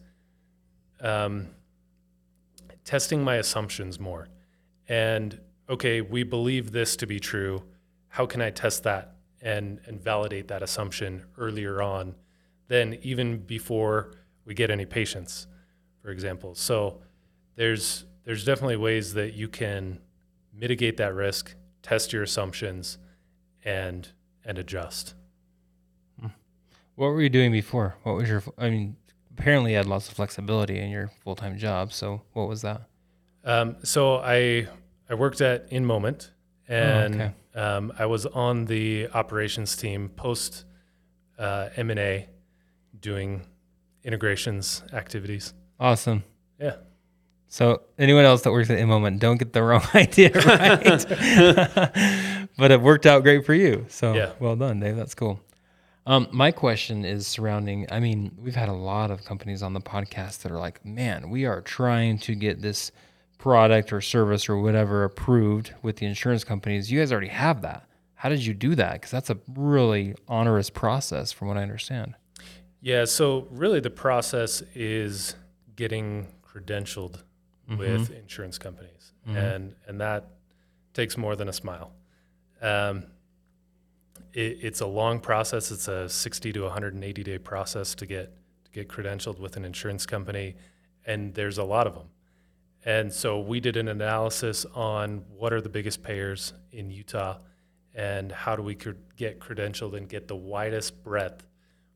um, 1.01 1.47
testing 2.85 3.23
my 3.23 3.35
assumptions 3.35 3.99
more. 3.99 4.29
And 4.87 5.39
okay, 5.69 6.01
we 6.01 6.23
believe 6.23 6.71
this 6.71 6.95
to 6.97 7.05
be 7.05 7.19
true. 7.19 7.63
How 8.07 8.25
can 8.25 8.41
I 8.41 8.49
test 8.49 8.83
that 8.83 9.15
and 9.41 9.79
and 9.85 10.01
validate 10.01 10.47
that 10.47 10.61
assumption 10.61 11.25
earlier 11.37 11.81
on 11.81 12.15
than 12.67 12.97
even 13.01 13.39
before 13.39 14.11
we 14.45 14.53
get 14.53 14.69
any 14.69 14.85
patients, 14.85 15.47
for 16.01 16.09
example? 16.09 16.55
So 16.55 17.01
there's 17.55 18.05
there's 18.25 18.43
definitely 18.43 18.77
ways 18.77 19.13
that 19.13 19.33
you 19.33 19.47
can 19.47 19.99
mitigate 20.53 20.97
that 20.97 21.13
risk, 21.13 21.55
test 21.81 22.13
your 22.13 22.23
assumptions, 22.23 22.97
and 23.63 24.09
and 24.45 24.57
adjust. 24.57 25.15
What 26.99 27.11
were 27.11 27.21
you 27.21 27.29
doing 27.29 27.53
before? 27.53 27.95
What 28.03 28.15
was 28.15 28.27
your? 28.27 28.43
I 28.57 28.69
mean, 28.69 28.97
apparently 29.31 29.71
you 29.71 29.77
had 29.77 29.85
lots 29.85 30.09
of 30.09 30.15
flexibility 30.15 30.77
in 30.79 30.89
your 30.89 31.09
full 31.23 31.33
time 31.33 31.57
job. 31.57 31.93
So 31.93 32.23
what 32.33 32.49
was 32.49 32.61
that? 32.63 32.81
Um, 33.45 33.77
so 33.83 34.17
I 34.17 34.67
I 35.09 35.13
worked 35.13 35.39
at 35.39 35.71
InMoment, 35.71 36.29
and 36.67 37.15
okay. 37.15 37.33
Um, 37.59 37.91
I 37.99 38.05
was 38.05 38.25
on 38.25 38.65
the 38.65 39.09
operations 39.13 39.75
team 39.75 40.09
post 40.09 40.65
uh, 41.37 41.69
M 41.75 41.89
and 41.89 41.99
A, 41.99 42.27
doing 42.99 43.45
integrations 44.03 44.83
activities. 44.93 45.53
Awesome. 45.79 46.23
Yeah. 46.59 46.75
So 47.47 47.81
anyone 47.97 48.25
else 48.25 48.41
that 48.43 48.51
works 48.51 48.69
at 48.69 48.87
Moment, 48.87 49.19
don't 49.19 49.37
get 49.37 49.53
the 49.53 49.63
wrong 49.69 49.83
idea 49.95 50.31
right. 50.31 51.05
but 52.57 52.71
it 52.71 52.81
worked 52.81 53.05
out 53.05 53.23
great 53.23 53.45
for 53.45 53.53
you. 53.53 53.85
So 53.89 54.13
Yeah. 54.13 54.31
well 54.39 54.55
done, 54.55 54.79
Dave. 54.79 54.95
That's 54.95 55.15
cool. 55.15 55.39
Um, 56.05 56.27
my 56.31 56.51
question 56.51 57.05
is 57.05 57.27
surrounding. 57.27 57.87
I 57.91 57.99
mean, 57.99 58.31
we've 58.39 58.55
had 58.55 58.69
a 58.69 58.73
lot 58.73 59.11
of 59.11 59.23
companies 59.25 59.61
on 59.61 59.73
the 59.73 59.81
podcast 59.81 60.41
that 60.41 60.51
are 60.51 60.57
like, 60.57 60.83
"Man, 60.85 61.29
we 61.29 61.45
are 61.45 61.61
trying 61.61 62.17
to 62.19 62.35
get 62.35 62.61
this 62.61 62.91
product 63.39 63.91
or 63.91 64.01
service 64.01 64.47
or 64.47 64.57
whatever 64.57 65.03
approved 65.03 65.73
with 65.81 65.95
the 65.95 66.05
insurance 66.05 66.43
companies." 66.43 66.91
You 66.91 66.99
guys 66.99 67.11
already 67.11 67.29
have 67.29 67.63
that. 67.63 67.87
How 68.13 68.29
did 68.29 68.45
you 68.45 68.53
do 68.53 68.75
that? 68.75 68.93
Because 68.93 69.09
that's 69.11 69.31
a 69.31 69.37
really 69.55 70.13
onerous 70.27 70.69
process, 70.69 71.31
from 71.31 71.47
what 71.47 71.57
I 71.57 71.63
understand. 71.63 72.13
Yeah. 72.81 73.05
So 73.05 73.47
really, 73.49 73.79
the 73.79 73.89
process 73.89 74.61
is 74.75 75.35
getting 75.75 76.27
credentialed 76.43 77.23
with 77.77 78.11
insurance 78.11 78.57
companies, 78.57 79.13
and 79.25 79.75
and 79.87 80.01
that 80.01 80.31
takes 80.93 81.17
more 81.17 81.35
than 81.35 81.47
a 81.49 81.53
smile. 81.53 81.93
Um, 82.61 83.05
it, 84.33 84.57
it's 84.61 84.81
a 84.81 84.87
long 84.87 85.19
process. 85.19 85.71
It's 85.71 85.87
a 85.87 86.09
60 86.09 86.51
to 86.53 86.61
180 86.63 87.23
day 87.23 87.37
process 87.37 87.95
to 87.95 88.05
get 88.05 88.33
to 88.65 88.71
get 88.71 88.87
credentialed 88.89 89.39
with 89.39 89.55
an 89.57 89.65
insurance 89.65 90.05
company, 90.05 90.55
and 91.05 91.33
there's 91.33 91.57
a 91.57 91.63
lot 91.63 91.87
of 91.87 91.93
them. 91.95 92.07
And 92.85 93.11
so 93.11 93.39
we 93.39 93.59
did 93.59 93.77
an 93.77 93.87
analysis 93.87 94.65
on 94.73 95.23
what 95.35 95.51
are 95.51 95.61
the 95.61 95.69
biggest 95.69 96.01
payers 96.01 96.53
in 96.71 96.89
Utah, 96.89 97.37
and 97.93 98.31
how 98.31 98.55
do 98.55 98.63
we 98.63 98.75
get 98.75 99.39
credentialed 99.39 99.95
and 99.95 100.07
get 100.07 100.27
the 100.27 100.35
widest 100.35 101.03
breadth 101.03 101.45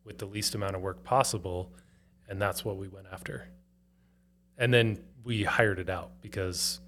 with 0.04 0.18
the 0.18 0.26
least 0.26 0.56
amount 0.56 0.76
of 0.76 0.82
work 0.82 1.04
possible, 1.04 1.72
and 2.28 2.42
that's 2.42 2.66
what 2.66 2.78
we 2.78 2.88
went 2.88 3.08
after. 3.12 3.48
And 4.58 4.74
then 4.74 5.00
we 5.24 5.44
hired 5.44 5.80
it 5.80 5.90
out 5.90 6.12
because 6.22 6.82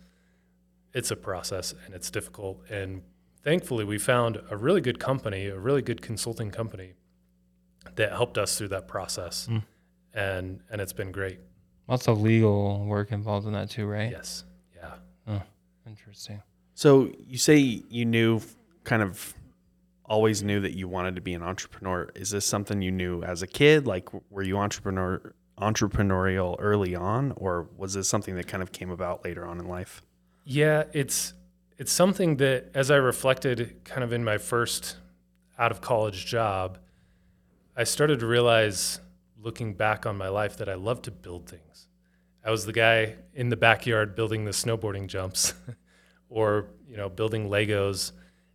it's 0.94 1.12
a 1.12 1.16
process 1.16 1.74
and 1.86 1.94
it's 1.94 2.12
difficult. 2.12 2.62
And 2.70 3.02
thankfully, 3.44 3.86
we 3.86 3.98
found 3.98 4.42
a 4.50 4.58
really 4.58 4.82
good 4.82 5.00
company, 5.00 5.48
a 5.48 5.60
really 5.60 5.82
good 5.82 6.02
consulting 6.02 6.52
company 6.52 6.94
that 7.96 8.12
helped 8.12 8.38
us 8.38 8.58
through 8.58 8.70
that 8.70 8.88
process. 8.88 9.48
Mm. 9.50 9.64
And 10.14 10.60
and 10.70 10.82
it's 10.82 10.94
been 10.94 11.12
great. 11.12 11.40
Lots 11.88 12.08
of 12.08 12.22
legal 12.22 12.84
work 12.86 13.12
involved 13.12 13.46
in 13.46 13.54
that 13.54 13.70
too, 13.70 13.86
right? 13.86 14.12
Yes. 14.12 14.44
Yeah. 14.75 14.94
Oh, 15.27 15.42
interesting. 15.88 16.42
So 16.74 17.12
you 17.27 17.38
say 17.38 17.58
you 17.58 18.06
knew 18.06 18.42
kind 18.84 19.01
of 19.01 19.34
always 20.04 20.44
knew 20.44 20.60
that 20.62 20.74
you 20.74 20.88
wanted 20.88 21.15
to 21.15 21.22
be 21.22 21.34
an 21.34 21.42
entrepreneur. 21.42 22.10
Is 22.15 22.30
this 22.32 22.46
something 22.46 22.82
you 22.82 22.92
knew 22.92 23.24
as 23.24 23.42
a 23.42 23.48
kid? 23.48 23.88
Like 23.88 24.10
were 24.30 24.44
you 24.44 24.58
entrepreneur 24.58 25.34
entrepreneurial 25.60 26.58
early 26.60 26.96
on 26.96 27.34
or 27.38 27.70
was 27.77 27.94
this 27.94 28.10
something 28.10 28.36
that 28.36 28.48
kind 28.48 28.62
of 28.62 28.72
came 28.72 28.89
about 28.89 29.24
later 29.24 29.46
on 29.46 29.60
in 29.60 29.68
life? 29.68 30.01
Yeah, 30.44 30.84
it's 30.94 31.34
it's 31.77 31.92
something 31.92 32.38
that 32.38 32.72
as 32.74 32.89
I 32.92 32.96
reflected 32.96 33.84
kind 33.84 34.04
of 34.04 34.13
in 34.13 34.24
my 34.24 34.38
first 34.38 34.98
out 35.58 35.72
of 35.72 35.82
college 35.82 36.25
job, 36.25 36.77
I 37.75 37.84
started 37.84 38.20
to 38.20 38.25
realize 38.25 39.00
looking 39.46 39.75
back 39.75 40.08
on 40.08 40.18
my 40.18 40.28
life 40.28 40.58
that 40.58 40.68
I 40.68 40.74
love 40.74 41.04
to 41.04 41.12
build 41.12 41.48
things. 41.48 41.88
I 42.44 42.50
was 42.50 42.66
the 42.66 42.74
guy 42.74 43.14
in 43.36 43.50
the 43.50 43.56
backyard 43.56 44.16
building 44.16 44.44
the 44.44 44.52
snowboarding 44.52 45.08
jumps 45.08 45.54
or, 46.30 46.66
you 46.90 46.98
know, 46.98 47.10
building 47.10 47.48
Legos. 47.48 48.12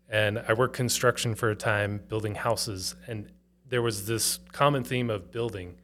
And 0.08 0.42
I 0.48 0.52
worked 0.52 0.74
construction 0.74 1.36
for 1.36 1.48
a 1.48 1.54
time 1.54 2.00
building 2.08 2.34
houses. 2.34 2.96
And 3.06 3.30
there 3.68 3.82
was 3.82 4.06
this 4.06 4.40
common 4.50 4.82
theme 4.82 5.10
of 5.10 5.30
building. 5.30 5.76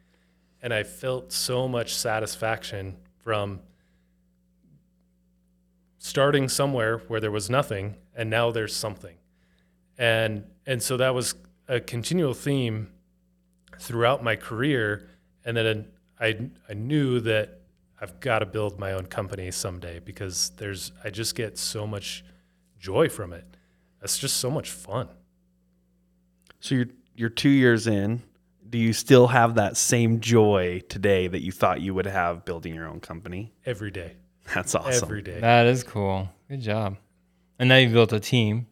And 0.61 0.73
I 0.73 0.83
felt 0.83 1.31
so 1.31 1.69
much 1.69 1.95
satisfaction 1.95 2.97
from 3.23 3.61
starting 5.99 6.49
somewhere 6.49 6.97
where 7.07 7.21
there 7.21 7.31
was 7.31 7.49
nothing 7.49 7.95
and 8.13 8.29
now 8.29 8.51
there's 8.51 8.75
something. 8.75 9.15
And 9.97 10.43
and 10.65 10.83
so 10.83 10.97
that 10.97 11.15
was 11.15 11.33
a 11.69 11.79
continual 11.79 12.33
theme 12.33 12.89
throughout 13.79 14.23
my 14.23 14.35
career 14.35 15.07
and 15.45 15.55
then 15.57 15.85
i 16.19 16.37
i 16.69 16.73
knew 16.73 17.19
that 17.19 17.61
i've 18.01 18.19
got 18.19 18.39
to 18.39 18.45
build 18.45 18.79
my 18.79 18.91
own 18.93 19.05
company 19.05 19.51
someday 19.51 19.99
because 19.99 20.51
there's 20.57 20.91
i 21.03 21.09
just 21.09 21.35
get 21.35 21.57
so 21.57 21.85
much 21.87 22.23
joy 22.79 23.07
from 23.09 23.33
it 23.33 23.45
that's 24.01 24.17
just 24.17 24.37
so 24.37 24.49
much 24.51 24.69
fun 24.71 25.07
So 26.59 26.75
you're 26.75 26.87
you're 27.15 27.29
2 27.29 27.49
years 27.49 27.87
in. 27.87 28.21
Do 28.69 28.77
you 28.77 28.93
still 28.93 29.27
have 29.27 29.55
that 29.55 29.77
same 29.77 30.19
joy 30.19 30.81
today 30.89 31.27
that 31.27 31.39
you 31.41 31.51
thought 31.51 31.79
you 31.81 31.93
would 31.95 32.05
have 32.05 32.43
building 32.45 32.75
your 32.75 32.85
own 32.87 32.99
company? 32.99 33.53
every 33.65 33.89
day 33.91 34.17
That's 34.53 34.75
awesome. 34.75 35.03
every 35.05 35.21
day 35.21 35.39
That 35.39 35.65
is 35.67 35.83
cool. 35.83 36.29
Good 36.49 36.61
job. 36.61 36.97
And 37.59 37.69
now 37.69 37.77
you've 37.77 37.93
built 37.93 38.13
a 38.13 38.19
team 38.19 38.67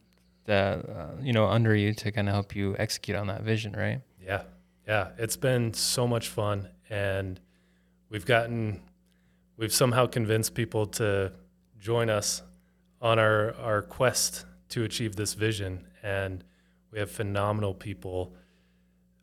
that 0.45 0.87
uh, 0.87 1.11
you 1.21 1.33
know 1.33 1.45
under 1.47 1.73
you 1.75 1.93
to 1.93 2.11
kind 2.11 2.27
of 2.27 2.33
help 2.33 2.55
you 2.55 2.75
execute 2.77 3.17
on 3.17 3.27
that 3.27 3.41
vision, 3.43 3.73
right? 3.73 4.01
Yeah. 4.23 4.43
Yeah. 4.87 5.09
It's 5.17 5.37
been 5.37 5.73
so 5.73 6.07
much 6.07 6.27
fun. 6.29 6.69
And 6.89 7.39
we've 8.09 8.25
gotten, 8.25 8.81
we've 9.57 9.73
somehow 9.73 10.05
convinced 10.07 10.53
people 10.53 10.85
to 10.87 11.31
join 11.79 12.09
us 12.09 12.43
on 13.01 13.19
our, 13.19 13.53
our 13.55 13.81
quest 13.81 14.45
to 14.69 14.83
achieve 14.83 15.15
this 15.15 15.33
vision. 15.33 15.87
And 16.03 16.43
we 16.91 16.99
have 16.99 17.09
phenomenal 17.11 17.73
people. 17.73 18.33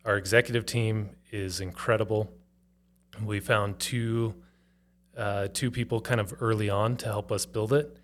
Our 0.05 0.17
executive 0.17 0.67
team 0.67 1.11
is 1.31 1.61
incredible. 1.61 2.33
We 3.25 3.41
found 3.41 3.79
two, 3.79 4.35
uh, 5.17 5.49
two 5.53 5.71
people 5.71 6.01
kind 6.01 6.21
of 6.21 6.35
early 6.41 6.71
on 6.71 6.97
to 6.99 7.07
help 7.07 7.31
us 7.31 7.47
build 7.47 7.73
it. 7.73 7.99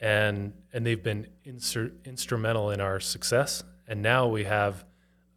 and 0.00 0.52
and 0.72 0.84
they've 0.86 1.02
been 1.02 1.26
insur- 1.46 1.92
instrumental 2.04 2.70
in 2.70 2.80
our 2.80 2.98
success. 3.00 3.62
And 3.86 4.02
now 4.02 4.26
we 4.26 4.44
have 4.44 4.84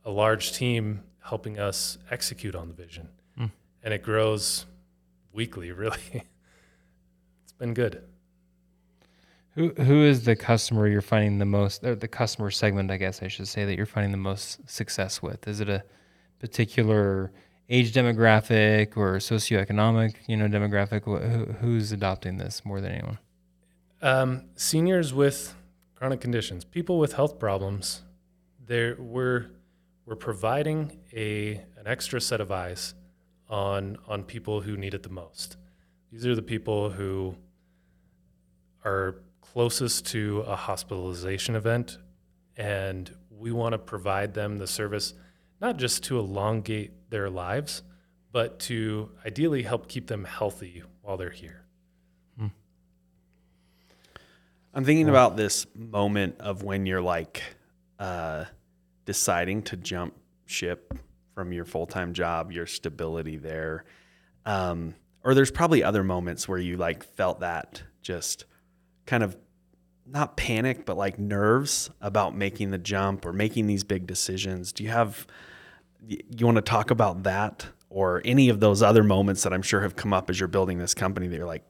a 0.03 0.09
large 0.11 0.53
team 0.53 1.03
helping 1.25 1.59
us 1.59 1.97
execute 2.11 2.55
on 2.55 2.67
the 2.67 2.73
vision, 2.73 3.09
and 3.37 3.93
it 3.93 4.03
grows 4.03 4.65
weekly. 5.33 5.71
Really, 5.75 6.23
it's 7.43 7.53
been 7.57 7.73
good. 7.73 8.03
Who 9.55 9.69
who 9.69 10.03
is 10.03 10.25
the 10.25 10.35
customer 10.35 10.87
you're 10.87 11.01
finding 11.01 11.39
the 11.39 11.45
most, 11.45 11.83
or 11.83 11.95
the 11.95 12.07
customer 12.07 12.51
segment, 12.51 12.91
I 12.91 12.97
guess 12.97 13.21
I 13.23 13.27
should 13.27 13.47
say, 13.47 13.65
that 13.65 13.75
you're 13.75 13.85
finding 13.85 14.11
the 14.11 14.17
most 14.17 14.69
success 14.69 15.21
with? 15.21 15.47
Is 15.47 15.59
it 15.59 15.69
a 15.69 15.83
particular 16.39 17.31
age 17.69 17.93
demographic 17.93 18.97
or 18.97 19.17
socioeconomic, 19.17 20.15
you 20.27 20.37
know, 20.37 20.47
demographic? 20.47 21.03
Who, 21.05 21.45
who's 21.53 21.91
adopting 21.91 22.37
this 22.37 22.63
more 22.65 22.81
than 22.81 22.91
anyone? 22.91 23.19
Um, 24.01 24.43
seniors 24.55 25.13
with 25.13 25.55
chronic 25.95 26.21
conditions, 26.21 26.65
people 26.65 26.99
with 26.99 27.13
health 27.13 27.39
problems, 27.39 28.01
there 28.67 28.95
we're 28.99 29.47
we're 30.05 30.15
providing 30.15 30.99
a 31.13 31.61
an 31.77 31.87
extra 31.87 32.21
set 32.21 32.41
of 32.41 32.51
eyes 32.51 32.93
on 33.49 33.97
on 34.07 34.23
people 34.23 34.61
who 34.61 34.77
need 34.77 34.93
it 34.93 35.03
the 35.03 35.09
most. 35.09 35.57
These 36.11 36.25
are 36.25 36.35
the 36.35 36.41
people 36.41 36.91
who 36.91 37.35
are 38.83 39.15
closest 39.41 40.05
to 40.07 40.41
a 40.41 40.55
hospitalization 40.55 41.55
event, 41.55 41.97
and 42.55 43.13
we 43.29 43.51
want 43.51 43.73
to 43.73 43.77
provide 43.77 44.33
them 44.33 44.57
the 44.57 44.67
service 44.67 45.13
not 45.61 45.77
just 45.77 46.03
to 46.03 46.19
elongate 46.19 46.91
their 47.09 47.29
lives, 47.29 47.81
but 48.31 48.59
to 48.59 49.09
ideally 49.25 49.63
help 49.63 49.87
keep 49.87 50.07
them 50.07 50.25
healthy 50.25 50.83
while 51.01 51.17
they're 51.17 51.29
here. 51.29 51.65
I'm 54.75 54.83
thinking 54.83 55.07
about 55.07 55.37
this 55.37 55.65
moment 55.73 56.35
of 56.41 56.61
when 56.61 56.85
you're 56.85 57.01
like 57.01 57.41
uh, 57.97 58.43
deciding 59.05 59.61
to 59.63 59.77
jump 59.77 60.15
ship 60.45 60.93
from 61.33 61.51
your 61.51 61.65
full 61.65 61.85
time 61.85 62.13
job, 62.13 62.51
your 62.51 62.65
stability 62.65 63.37
there. 63.37 63.85
Um, 64.45 64.95
or 65.23 65.33
there's 65.33 65.51
probably 65.51 65.83
other 65.83 66.03
moments 66.03 66.47
where 66.47 66.59
you 66.59 66.77
like 66.77 67.03
felt 67.03 67.39
that 67.39 67.83
just 68.01 68.45
kind 69.05 69.23
of 69.23 69.35
not 70.05 70.37
panic, 70.37 70.85
but 70.85 70.97
like 70.97 71.17
nerves 71.17 71.89
about 71.99 72.35
making 72.35 72.71
the 72.71 72.77
jump 72.77 73.25
or 73.25 73.33
making 73.33 73.65
these 73.67 73.83
big 73.83 74.05
decisions. 74.05 74.71
Do 74.71 74.83
you 74.83 74.89
have, 74.89 75.25
you 76.07 76.45
want 76.45 76.57
to 76.57 76.61
talk 76.61 76.91
about 76.91 77.23
that 77.23 77.65
or 77.89 78.21
any 78.23 78.49
of 78.49 78.59
those 78.59 78.83
other 78.83 79.03
moments 79.03 79.43
that 79.43 79.53
I'm 79.53 79.63
sure 79.63 79.81
have 79.81 79.95
come 79.95 80.13
up 80.13 80.29
as 80.29 80.39
you're 80.39 80.47
building 80.47 80.77
this 80.77 80.93
company 80.93 81.27
that 81.27 81.35
you're 81.35 81.45
like, 81.45 81.63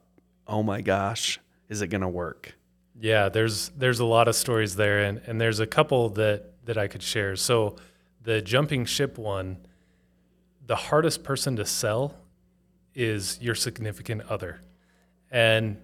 oh 0.47 0.63
my 0.63 0.81
gosh, 0.81 1.39
is 1.69 1.81
it 1.81 1.87
going 1.87 2.01
to 2.01 2.09
work? 2.09 2.55
Yeah, 2.99 3.29
there's 3.29 3.69
there's 3.69 3.99
a 3.99 4.05
lot 4.05 4.29
of 4.29 4.35
stories 4.35 4.75
there, 4.77 4.99
and, 5.03 5.21
and 5.25 5.39
there's 5.39 5.59
a 5.59 5.67
couple 5.67 6.09
that 6.11 6.53
that 6.65 6.77
I 6.77 6.88
could 6.88 7.03
share. 7.03 7.36
So, 7.36 7.75
the 8.22 8.41
jumping 8.41 8.86
ship 8.86 9.17
one, 9.17 9.57
the 10.65 10.75
hardest 10.75 11.24
person 11.24 11.55
to 11.57 11.65
sell 11.65 12.15
is 12.95 13.39
your 13.41 13.55
significant 13.55 14.24
other, 14.29 14.62
and 15.31 15.77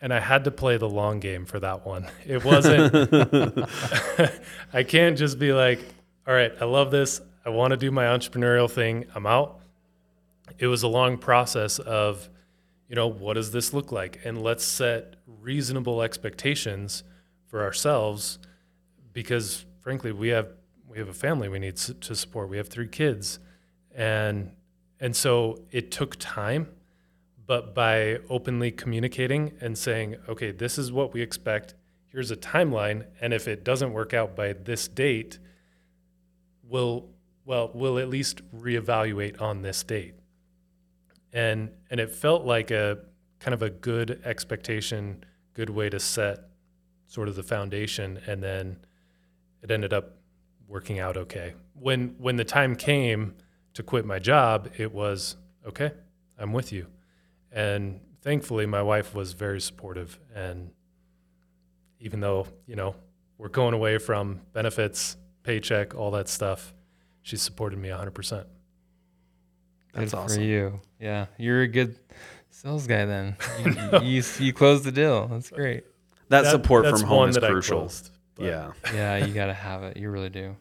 and 0.00 0.12
I 0.12 0.20
had 0.20 0.44
to 0.44 0.50
play 0.50 0.76
the 0.76 0.88
long 0.88 1.20
game 1.20 1.46
for 1.46 1.58
that 1.60 1.86
one. 1.86 2.10
It 2.26 2.44
wasn't. 2.44 2.92
I 4.72 4.82
can't 4.82 5.16
just 5.16 5.38
be 5.38 5.52
like, 5.52 5.80
all 6.26 6.34
right, 6.34 6.52
I 6.60 6.64
love 6.64 6.90
this. 6.90 7.20
I 7.44 7.50
want 7.50 7.70
to 7.72 7.76
do 7.76 7.90
my 7.90 8.04
entrepreneurial 8.04 8.70
thing. 8.70 9.06
I'm 9.14 9.26
out. 9.26 9.60
It 10.58 10.66
was 10.66 10.82
a 10.82 10.88
long 10.88 11.18
process 11.18 11.78
of 11.78 12.28
you 12.88 12.96
know, 12.96 13.06
what 13.06 13.34
does 13.34 13.50
this 13.50 13.72
look 13.72 13.92
like? 13.92 14.20
And 14.24 14.42
let's 14.42 14.64
set 14.64 15.16
reasonable 15.26 16.02
expectations 16.02 17.02
for 17.46 17.62
ourselves 17.62 18.38
because 19.12 19.64
frankly, 19.84 20.10
we 20.10 20.28
have 20.28 20.48
we 20.88 20.98
have 20.98 21.08
a 21.08 21.14
family 21.14 21.48
we 21.48 21.58
need 21.58 21.76
to 21.76 22.14
support. 22.14 22.48
We 22.48 22.56
have 22.56 22.68
three 22.68 22.88
kids. 22.88 23.38
And 23.94 24.50
and 24.98 25.14
so 25.14 25.60
it 25.70 25.90
took 25.90 26.16
time, 26.18 26.68
but 27.46 27.74
by 27.74 28.18
openly 28.28 28.72
communicating 28.72 29.52
and 29.60 29.78
saying, 29.78 30.16
"Okay, 30.28 30.50
this 30.50 30.78
is 30.78 30.90
what 30.90 31.12
we 31.12 31.20
expect. 31.20 31.74
Here's 32.08 32.30
a 32.30 32.36
timeline, 32.36 33.06
and 33.20 33.32
if 33.32 33.46
it 33.46 33.62
doesn't 33.64 33.92
work 33.92 34.14
out 34.14 34.34
by 34.34 34.54
this 34.54 34.88
date, 34.88 35.38
we'll 36.68 37.10
well, 37.44 37.70
we'll 37.74 37.98
at 37.98 38.08
least 38.08 38.40
reevaluate 38.52 39.40
on 39.40 39.62
this 39.62 39.84
date." 39.84 40.14
and 41.34 41.68
and 41.90 42.00
it 42.00 42.10
felt 42.10 42.44
like 42.44 42.70
a 42.70 42.98
kind 43.40 43.52
of 43.52 43.60
a 43.60 43.68
good 43.68 44.22
expectation, 44.24 45.22
good 45.52 45.68
way 45.68 45.90
to 45.90 46.00
set 46.00 46.48
sort 47.08 47.28
of 47.28 47.36
the 47.36 47.42
foundation, 47.42 48.18
and 48.26 48.42
then 48.42 48.78
it 49.64 49.70
ended 49.70 49.94
up 49.94 50.18
working 50.68 50.98
out 51.00 51.16
okay. 51.16 51.54
When 51.72 52.14
when 52.18 52.36
the 52.36 52.44
time 52.44 52.76
came 52.76 53.34
to 53.72 53.82
quit 53.82 54.04
my 54.04 54.18
job, 54.20 54.68
it 54.76 54.92
was 54.92 55.36
okay. 55.66 55.90
I'm 56.38 56.52
with 56.52 56.70
you, 56.70 56.86
and 57.50 58.00
thankfully 58.20 58.66
my 58.66 58.82
wife 58.82 59.14
was 59.14 59.32
very 59.32 59.60
supportive. 59.60 60.20
And 60.34 60.70
even 61.98 62.20
though 62.20 62.46
you 62.66 62.76
know 62.76 62.94
we're 63.38 63.48
going 63.48 63.72
away 63.72 63.96
from 63.98 64.42
benefits, 64.52 65.16
paycheck, 65.42 65.94
all 65.94 66.10
that 66.12 66.28
stuff, 66.28 66.74
she 67.22 67.36
supported 67.36 67.78
me 67.78 67.88
100 67.88 68.10
percent. 68.10 68.46
That's 69.94 70.12
Good 70.12 70.18
awesome. 70.18 70.36
for 70.36 70.42
you. 70.44 70.80
Yeah, 71.00 71.26
you're 71.38 71.62
a 71.62 71.68
good 71.68 71.96
sales 72.50 72.86
guy 72.86 73.06
then. 73.06 73.36
You, 73.64 74.00
you, 74.02 74.22
you 74.40 74.52
closed 74.52 74.84
the 74.84 74.92
deal. 74.92 75.28
That's 75.28 75.48
great. 75.48 75.84
That, 76.28 76.46
support 76.46 76.84
that's 76.84 77.00
from 77.00 77.08
home 77.08 77.28
is 77.28 77.36
that 77.36 77.44
I 77.44 77.50
crucial. 77.50 77.90
Closed, 78.36 78.72
but- 78.82 78.92
Yeah. 78.92 78.94
Yeah, 79.20 79.24
you 79.26 79.34
got 79.34 79.46
to 79.46 79.54
have 79.54 79.82
it. 79.82 79.96
You 79.96 80.10
really 80.10 80.30
do. 80.30 80.56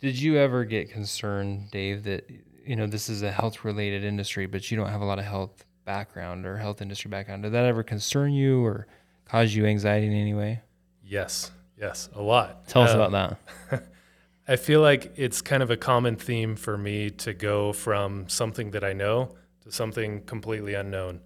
Did 0.00 0.20
you 0.20 0.36
ever 0.36 0.64
get 0.64 0.90
concerned, 0.90 1.70
Dave, 1.70 2.04
that 2.04 2.28
you 2.64 2.76
know 2.76 2.86
this 2.86 3.08
is 3.08 3.22
a 3.22 3.32
health 3.32 3.64
related 3.64 4.04
industry, 4.04 4.46
but 4.46 4.70
you 4.70 4.76
don't 4.76 4.88
have 4.88 5.00
a 5.00 5.04
lot 5.04 5.18
of 5.18 5.24
health 5.24 5.64
background 5.84 6.46
or 6.46 6.56
health 6.56 6.80
industry 6.82 7.08
background? 7.08 7.42
Did 7.42 7.52
that 7.52 7.64
ever 7.64 7.82
concern 7.82 8.32
you 8.32 8.64
or 8.64 8.86
cause 9.24 9.54
you 9.54 9.66
anxiety 9.66 10.06
in 10.06 10.12
any 10.12 10.34
way? 10.34 10.60
Yes, 11.04 11.50
yes, 11.80 12.08
a 12.14 12.22
lot. 12.22 12.68
Tell 12.68 12.82
us 12.82 12.92
about 12.94 13.12
um, 13.14 13.36
that. 13.70 13.82
I 14.50 14.56
feel 14.56 14.80
like 14.80 15.12
it's 15.16 15.42
kind 15.42 15.62
of 15.62 15.70
a 15.70 15.76
common 15.76 16.16
theme 16.16 16.54
for 16.56 16.78
me 16.78 17.10
to 17.10 17.34
go 17.34 17.72
from 17.72 18.28
something 18.28 18.70
that 18.70 18.84
I 18.84 18.92
know 18.92 19.34
to 19.62 19.72
something 19.72 20.22
completely 20.22 20.74
unknown. 20.74 21.20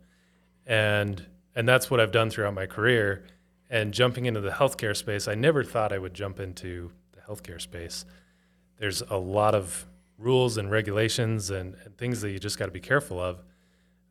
And 0.67 1.27
and 1.55 1.69
that's 1.69 1.91
what 1.91 2.01
I've 2.01 2.13
done 2.13 2.31
throughout 2.31 2.55
my 2.55 2.67
career. 2.67 3.25
And 3.73 3.93
jumping 3.93 4.27
into 4.27 4.41
the 4.41 4.51
healthcare 4.51 4.97
space, 4.97 5.27
I 5.27 5.35
never 5.35 5.65
thought 5.65 5.93
I 5.93 5.99
would 5.99 6.15
jump 6.15 6.39
into 6.39 6.93
the 7.13 7.21
healthcare 7.23 7.61
space. 7.61 8.05
There's 8.79 9.03
a 9.11 9.17
lot 9.17 9.57
of 9.57 9.87
rules 10.19 10.59
and 10.59 10.71
regulations 10.71 11.51
and, 11.51 11.75
and 11.85 11.97
things 11.99 12.21
that 12.21 12.31
you 12.31 12.39
just 12.39 12.57
got 12.57 12.67
to 12.67 12.71
be 12.71 12.81
careful 12.81 13.21
of. 13.21 13.43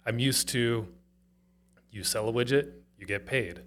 I'm 0.06 0.20
used 0.20 0.50
to 0.50 0.88
you 1.92 2.04
sell 2.04 2.28
a 2.28 2.34
widget, 2.34 2.72
you 2.98 3.06
get 3.06 3.26
paid. 3.26 3.62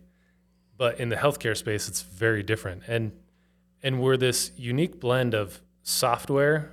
But 0.77 0.99
in 0.99 1.09
the 1.09 1.17
healthcare 1.17 1.57
space, 1.57 1.89
it's 1.89 2.03
very 2.03 2.43
different. 2.43 2.83
And 2.87 3.13
and 3.83 4.01
we're 4.01 4.17
this 4.17 4.51
unique 4.57 4.99
blend 4.99 5.35
of 5.35 5.63
software 5.83 6.73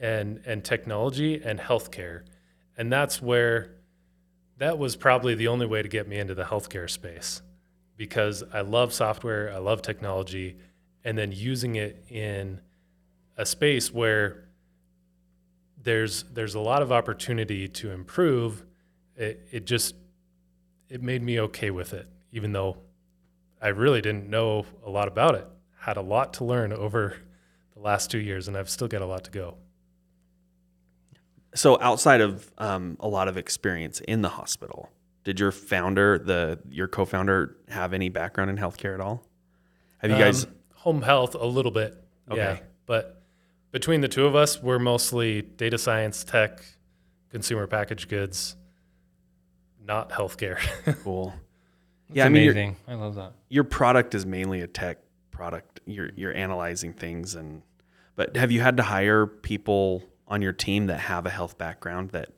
and 0.00 0.40
and 0.46 0.64
technology 0.64 1.42
and 1.44 1.58
healthcare 1.58 2.22
and 2.76 2.92
that's 2.92 3.20
where 3.20 3.72
that 4.58 4.78
was 4.78 4.96
probably 4.96 5.34
the 5.34 5.48
only 5.48 5.66
way 5.66 5.82
to 5.82 5.88
get 5.88 6.08
me 6.08 6.18
into 6.18 6.34
the 6.34 6.44
healthcare 6.44 6.88
space 6.88 7.42
because 7.96 8.42
I 8.52 8.60
love 8.62 8.92
software, 8.92 9.52
I 9.52 9.58
love 9.58 9.82
technology, 9.82 10.56
and 11.04 11.16
then 11.16 11.32
using 11.32 11.76
it 11.76 12.04
in 12.08 12.60
a 13.36 13.46
space 13.46 13.92
where 13.92 14.48
there's 15.82 16.24
there's 16.32 16.54
a 16.54 16.60
lot 16.60 16.82
of 16.82 16.90
opportunity 16.90 17.68
to 17.68 17.90
improve. 17.90 18.64
It, 19.16 19.46
it 19.50 19.66
just 19.66 19.94
it 20.88 21.02
made 21.02 21.22
me 21.22 21.40
okay 21.40 21.70
with 21.70 21.92
it, 21.92 22.08
even 22.32 22.52
though 22.52 22.78
I 23.60 23.68
really 23.68 24.00
didn't 24.00 24.28
know 24.28 24.66
a 24.84 24.90
lot 24.90 25.08
about 25.08 25.34
it. 25.34 25.46
Had 25.80 25.96
a 25.96 26.02
lot 26.02 26.34
to 26.34 26.44
learn 26.44 26.72
over 26.72 27.16
the 27.74 27.80
last 27.80 28.10
two 28.10 28.18
years, 28.18 28.48
and 28.48 28.56
I've 28.56 28.70
still 28.70 28.88
got 28.88 29.02
a 29.02 29.06
lot 29.06 29.24
to 29.24 29.30
go. 29.30 29.56
So 31.54 31.78
outside 31.80 32.20
of 32.20 32.52
um, 32.58 32.96
a 32.98 33.08
lot 33.08 33.28
of 33.28 33.36
experience 33.36 34.00
in 34.00 34.22
the 34.22 34.28
hospital, 34.28 34.90
did 35.24 35.40
your 35.40 35.50
founder, 35.50 36.18
the 36.18 36.60
your 36.68 36.86
co-founder, 36.86 37.56
have 37.68 37.92
any 37.92 38.10
background 38.10 38.50
in 38.50 38.56
healthcare 38.56 38.94
at 38.94 39.00
all? 39.00 39.26
Have 39.98 40.10
you 40.10 40.18
guys? 40.18 40.44
Um, 40.44 40.54
home 40.74 41.02
health 41.02 41.34
a 41.34 41.46
little 41.46 41.72
bit? 41.72 42.02
Yeah, 42.32 42.58
but 42.86 43.22
between 43.72 44.02
the 44.02 44.08
two 44.08 44.26
of 44.26 44.36
us, 44.36 44.62
we're 44.62 44.78
mostly 44.78 45.42
data 45.42 45.78
science, 45.78 46.24
tech, 46.24 46.62
consumer 47.30 47.66
packaged 47.66 48.08
goods, 48.08 48.56
not 49.84 50.10
healthcare. 50.10 50.58
Cool. 51.02 51.32
That's 52.08 52.16
yeah, 52.18 52.26
I 52.26 52.28
mean, 52.28 52.42
amazing. 52.42 52.76
I 52.86 52.94
love 52.94 53.14
that. 53.14 53.32
your 53.48 53.64
product 53.64 54.14
is 54.14 54.26
mainly 54.26 54.60
a 54.60 54.66
tech 54.66 54.98
product. 55.30 55.80
You're 55.86 56.10
you're 56.16 56.34
analyzing 56.36 56.92
things, 56.92 57.34
and 57.34 57.62
but 58.14 58.36
have 58.36 58.52
you 58.52 58.60
had 58.60 58.76
to 58.76 58.82
hire 58.82 59.26
people 59.26 60.02
on 60.28 60.42
your 60.42 60.52
team 60.52 60.86
that 60.86 61.00
have 61.00 61.24
a 61.24 61.30
health 61.30 61.56
background 61.56 62.10
that 62.10 62.28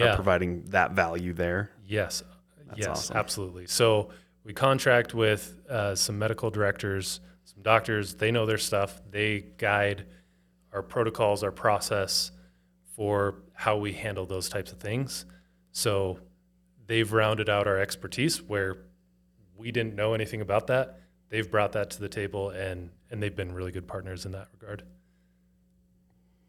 are 0.00 0.14
providing 0.16 0.64
that 0.66 0.92
value 0.92 1.32
there? 1.32 1.70
Yes. 1.88 2.22
That's 2.66 2.78
yes, 2.78 2.88
awesome. 2.88 3.16
absolutely. 3.16 3.66
So 3.66 4.10
we 4.44 4.52
contract 4.52 5.14
with 5.14 5.58
uh, 5.68 5.94
some 5.94 6.18
medical 6.18 6.50
directors, 6.50 7.20
some 7.44 7.62
doctors. 7.62 8.14
They 8.14 8.30
know 8.30 8.46
their 8.46 8.58
stuff. 8.58 9.00
They 9.10 9.46
guide 9.56 10.06
our 10.72 10.82
protocols, 10.82 11.42
our 11.42 11.50
process 11.50 12.30
for 12.94 13.36
how 13.54 13.78
we 13.78 13.92
handle 13.92 14.26
those 14.26 14.48
types 14.48 14.70
of 14.70 14.78
things. 14.78 15.24
So 15.72 16.18
they've 16.86 17.10
rounded 17.10 17.48
out 17.48 17.66
our 17.66 17.78
expertise 17.78 18.42
where 18.42 18.76
we 19.56 19.72
didn't 19.72 19.94
know 19.94 20.14
anything 20.14 20.40
about 20.40 20.66
that. 20.66 21.00
They've 21.30 21.50
brought 21.50 21.72
that 21.72 21.90
to 21.90 22.00
the 22.00 22.08
table, 22.08 22.50
and 22.50 22.90
and 23.10 23.22
they've 23.22 23.34
been 23.34 23.52
really 23.52 23.72
good 23.72 23.86
partners 23.86 24.24
in 24.26 24.32
that 24.32 24.48
regard. 24.58 24.82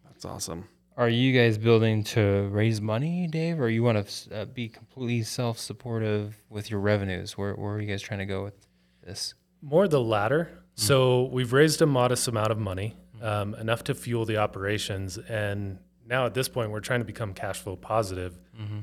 That's 0.06 0.25
awesome. 0.25 0.67
Are 0.99 1.07
you 1.07 1.31
guys 1.31 1.57
building 1.57 2.03
to 2.03 2.49
raise 2.51 2.81
money, 2.81 3.25
Dave, 3.25 3.62
or 3.62 3.69
you 3.69 3.83
want 3.83 4.05
to 4.05 4.41
uh, 4.41 4.43
be 4.43 4.67
completely 4.67 5.23
self-supportive 5.23 6.35
with 6.49 6.69
your 6.69 6.81
revenues? 6.81 7.38
Where, 7.38 7.53
where 7.53 7.75
are 7.75 7.79
you 7.79 7.88
guys 7.88 8.01
trying 8.01 8.19
to 8.19 8.25
go 8.25 8.43
with 8.43 8.67
this? 9.05 9.33
More 9.62 9.88
the 9.88 10.01
latter. 10.01 10.49
So 10.75 11.29
we've 11.31 11.53
raised 11.53 11.81
a 11.81 11.85
modest 11.85 12.27
amount 12.27 12.51
of 12.51 12.57
money, 12.57 12.97
um, 13.21 13.55
enough 13.55 13.85
to 13.85 13.95
fuel 13.95 14.25
the 14.25 14.35
operations, 14.35 15.17
and 15.17 15.79
now 16.05 16.25
at 16.25 16.33
this 16.33 16.49
point 16.49 16.69
we're 16.69 16.81
trying 16.81 16.99
to 16.99 17.05
become 17.05 17.33
cash 17.33 17.59
flow 17.59 17.77
positive 17.77 18.38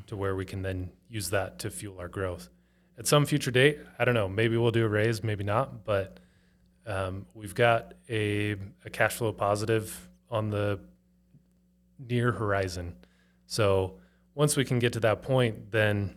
to 0.07 0.17
where 0.17 0.35
we 0.35 0.47
can 0.47 0.63
then 0.63 0.91
use 1.11 1.29
that 1.29 1.59
to 1.59 1.71
fuel 1.71 1.99
our 1.99 2.09
growth. 2.09 2.49
At 2.99 3.07
some 3.07 3.27
future 3.27 3.51
date, 3.51 3.79
I 3.99 4.07
don't 4.07 4.15
know, 4.15 4.27
maybe 4.27 4.57
we'll 4.57 4.71
do 4.71 4.87
a 4.87 4.89
raise, 4.89 5.23
maybe 5.23 5.45
not, 5.45 5.85
but 5.85 6.19
um, 6.87 7.27
we've 7.35 7.55
got 7.55 7.93
a, 8.09 8.57
a 8.87 8.91
cash 8.91 9.17
flow 9.17 9.35
positive 9.35 10.09
on 10.31 10.49
the 10.49 10.81
near 11.99 12.33
horizon. 12.33 12.97
So 13.47 13.99
once 14.35 14.57
we 14.57 14.65
can 14.65 14.79
get 14.79 14.93
to 14.95 15.01
that 15.01 15.23
point, 15.23 15.71
then 15.71 16.17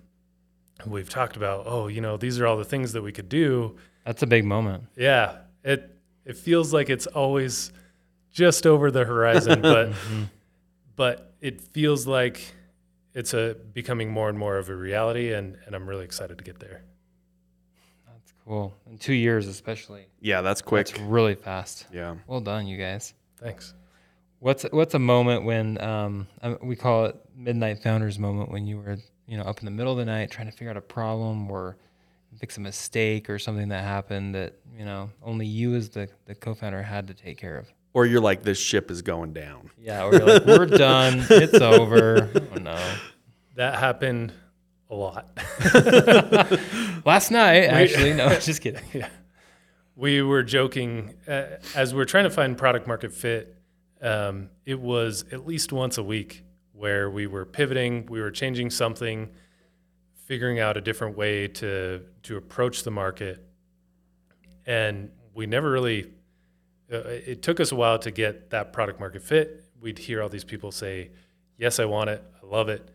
we've 0.86 1.10
talked 1.10 1.36
about, 1.36 1.64
oh, 1.66 1.88
you 1.88 2.02
know, 2.02 2.18
these 2.18 2.40
are 2.40 2.48
all 2.48 2.58
the 2.58 2.66
things 2.66 2.94
that 2.94 3.02
we 3.02 3.12
could 3.12 3.30
do. 3.30 3.78
That's 4.06 4.24
a 4.24 4.28
big 4.28 4.46
moment. 4.46 4.86
Yeah, 4.96 5.38
it 5.64 5.96
it 6.26 6.38
feels 6.38 6.74
like 6.74 6.90
it's 6.90 7.08
always 7.08 7.72
just 8.32 8.66
over 8.66 8.92
the 8.92 9.06
horizon, 9.06 9.62
but 9.62 9.92
mm-hmm. 9.92 10.24
but 10.96 11.34
it 11.42 11.62
feels 11.62 12.08
like 12.08 12.54
it's 13.14 13.34
a 13.34 13.56
becoming 13.74 14.12
more 14.12 14.30
and 14.30 14.38
more 14.38 14.58
of 14.58 14.70
a 14.70 14.76
reality, 14.76 15.34
and 15.34 15.58
and 15.66 15.76
I'm 15.76 15.88
really 15.88 16.06
excited 16.06 16.38
to 16.38 16.44
get 16.44 16.60
there. 16.60 16.84
That's 18.08 18.34
cool. 18.46 18.74
In 18.90 18.98
two 18.98 19.14
years, 19.14 19.48
especially. 19.48 20.08
Yeah, 20.20 20.42
that's 20.42 20.62
quick. 20.62 20.88
That's 20.88 21.00
really 21.02 21.36
fast. 21.36 21.88
yeah. 21.92 22.16
Well 22.28 22.42
done, 22.42 22.68
you 22.68 22.78
guys. 22.78 23.14
Thanks. 23.38 23.74
What's 24.40 24.64
what's 24.72 24.94
a 24.94 25.00
moment 25.00 25.44
when 25.44 25.80
um, 25.82 26.28
uh, 26.42 26.56
we 26.62 26.76
call 26.76 27.06
it 27.06 27.16
midnight 27.36 27.84
founders 27.84 28.18
moment 28.18 28.52
when 28.52 28.66
you 28.66 28.78
were 28.78 28.98
you 29.28 29.38
know 29.38 29.44
up 29.44 29.60
in 29.60 29.66
the 29.66 29.72
middle 29.72 29.92
of 29.92 29.98
the 29.98 30.06
night 30.06 30.32
trying 30.32 30.48
to 30.48 30.52
figure 30.54 30.70
out 30.70 30.78
a 30.78 30.82
problem 30.82 31.52
or 31.52 31.78
fix 32.40 32.58
a 32.58 32.62
mistake 32.62 33.30
or 33.30 33.38
something 33.38 33.70
that 33.70 33.84
happened 33.84 34.36
that 34.36 34.54
you 34.78 34.86
know 34.86 35.10
only 35.24 35.46
you 35.46 35.76
as 35.76 35.90
the, 35.90 36.08
the 36.26 36.36
co-founder 36.36 36.82
had 36.82 37.08
to 37.08 37.14
take 37.14 37.38
care 37.38 37.58
of. 37.58 37.68
Or 37.94 38.06
you're 38.06 38.22
like, 38.22 38.44
this 38.44 38.60
ship 38.60 38.92
is 38.92 39.02
going 39.02 39.34
down. 39.34 39.72
Yeah, 39.78 40.04
or 40.06 40.14
you're 40.14 40.26
like 40.26 40.46
we're 40.46 40.66
done, 40.68 41.26
it's 41.30 41.54
over. 41.62 42.30
Oh 42.54 42.60
no. 42.60 42.96
That 43.56 43.78
happened 43.80 44.32
a 44.90 44.96
lot. 44.96 45.28
Last 47.06 47.32
night, 47.32 47.64
actually, 47.66 48.14
no, 48.14 48.30
just 48.40 48.62
kidding. 48.62 48.84
yeah. 48.94 49.10
We 49.96 50.22
were 50.22 50.44
joking 50.44 51.16
uh, 51.28 51.58
as 51.76 51.94
we're 51.94 52.06
trying 52.06 52.24
to 52.24 52.30
find 52.30 52.58
product 52.58 52.88
market 52.88 53.12
fit. 53.12 53.59
Um, 54.02 54.50
it 54.66 54.80
was 54.80 55.26
at 55.32 55.46
least 55.46 55.72
once 55.72 55.98
a 55.98 56.04
week 56.04 56.44
where 56.74 57.10
we 57.10 57.28
were 57.28 57.46
pivoting, 57.46 58.06
we 58.08 58.22
were 58.22 58.32
changing 58.32 58.70
something, 58.70 59.30
figuring 60.26 60.60
out 60.60 60.78
a 60.78 60.82
different 60.82 61.18
way 61.18 61.48
to 61.48 62.02
to 62.24 62.38
approach 62.38 62.84
the 62.84 62.92
market, 62.92 63.44
and 64.66 65.12
we 65.34 65.46
never 65.46 65.70
really. 65.70 66.12
Uh, 66.92 66.98
it 67.06 67.44
took 67.44 67.60
us 67.60 67.72
a 67.72 67.76
while 67.76 68.00
to 68.00 68.10
get 68.10 68.50
that 68.50 68.74
product 68.74 69.00
market 69.00 69.22
fit. 69.22 69.64
We'd 69.80 70.00
hear 70.00 70.24
all 70.24 70.30
these 70.30 70.44
people 70.44 70.72
say, 70.72 71.12
"Yes, 71.58 71.80
I 71.80 71.86
want 71.86 72.10
it. 72.10 72.24
I 72.42 72.46
love 72.46 72.70
it," 72.70 72.90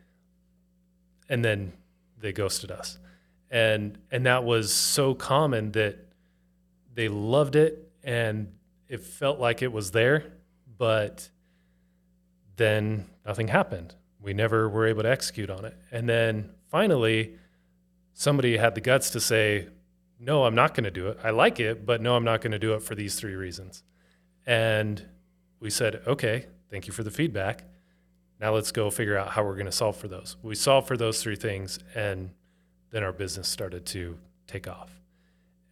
and 1.28 1.44
then 1.44 1.74
they 2.18 2.32
ghosted 2.32 2.70
us, 2.70 2.98
and 3.50 3.98
and 4.10 4.26
that 4.26 4.44
was 4.44 4.72
so 4.72 5.14
common 5.14 5.72
that 5.72 5.98
they 6.94 7.08
loved 7.08 7.56
it 7.56 7.90
and 8.04 8.52
it 8.88 9.00
felt 9.00 9.40
like 9.40 9.62
it 9.62 9.72
was 9.72 9.90
there, 9.90 10.33
but 10.76 11.28
then 12.56 13.06
nothing 13.26 13.48
happened. 13.48 13.94
We 14.20 14.32
never 14.32 14.68
were 14.68 14.87
able 14.87 15.02
to 15.02 15.10
execute 15.10 15.50
on 15.50 15.64
it. 15.64 15.76
And 15.90 16.08
then 16.08 16.50
finally, 16.66 17.37
somebody 18.14 18.56
had 18.56 18.74
the 18.74 18.80
guts 18.80 19.10
to 19.10 19.20
say, 19.20 19.68
No, 20.18 20.44
I'm 20.44 20.54
not 20.54 20.74
going 20.74 20.84
to 20.84 20.90
do 20.90 21.08
it. 21.08 21.18
I 21.22 21.30
like 21.30 21.60
it, 21.60 21.84
but 21.84 22.00
no, 22.00 22.16
I'm 22.16 22.24
not 22.24 22.40
going 22.40 22.52
to 22.52 22.58
do 22.58 22.74
it 22.74 22.82
for 22.82 22.94
these 22.94 23.16
three 23.16 23.34
reasons. 23.34 23.82
And 24.46 25.04
we 25.60 25.70
said, 25.70 26.02
Okay, 26.06 26.46
thank 26.70 26.87
you 26.87 26.92
for 26.92 27.02
the 27.02 27.10
feedback. 27.10 27.64
Now 28.40 28.54
let's 28.54 28.72
go 28.72 28.90
figure 28.90 29.16
out 29.16 29.30
how 29.30 29.44
we're 29.44 29.54
going 29.54 29.66
to 29.66 29.72
solve 29.72 29.96
for 29.96 30.08
those. 30.08 30.37
We 30.42 30.54
solved 30.54 30.88
for 30.88 30.96
those 30.96 31.22
three 31.22 31.37
things, 31.37 31.78
and 31.94 32.30
then 32.90 33.02
our 33.02 33.12
business 33.12 33.48
started 33.48 33.87
to 33.87 34.18
take 34.46 34.68
off. 34.68 34.90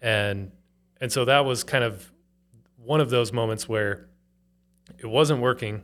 And 0.00 0.52
and 1.00 1.10
so 1.10 1.24
that 1.24 1.44
was 1.44 1.64
kind 1.64 1.82
of 1.82 2.12
one 2.76 3.00
of 3.00 3.10
those 3.10 3.32
moments 3.32 3.68
where 3.68 4.08
it 4.98 5.06
wasn't 5.06 5.40
working, 5.40 5.82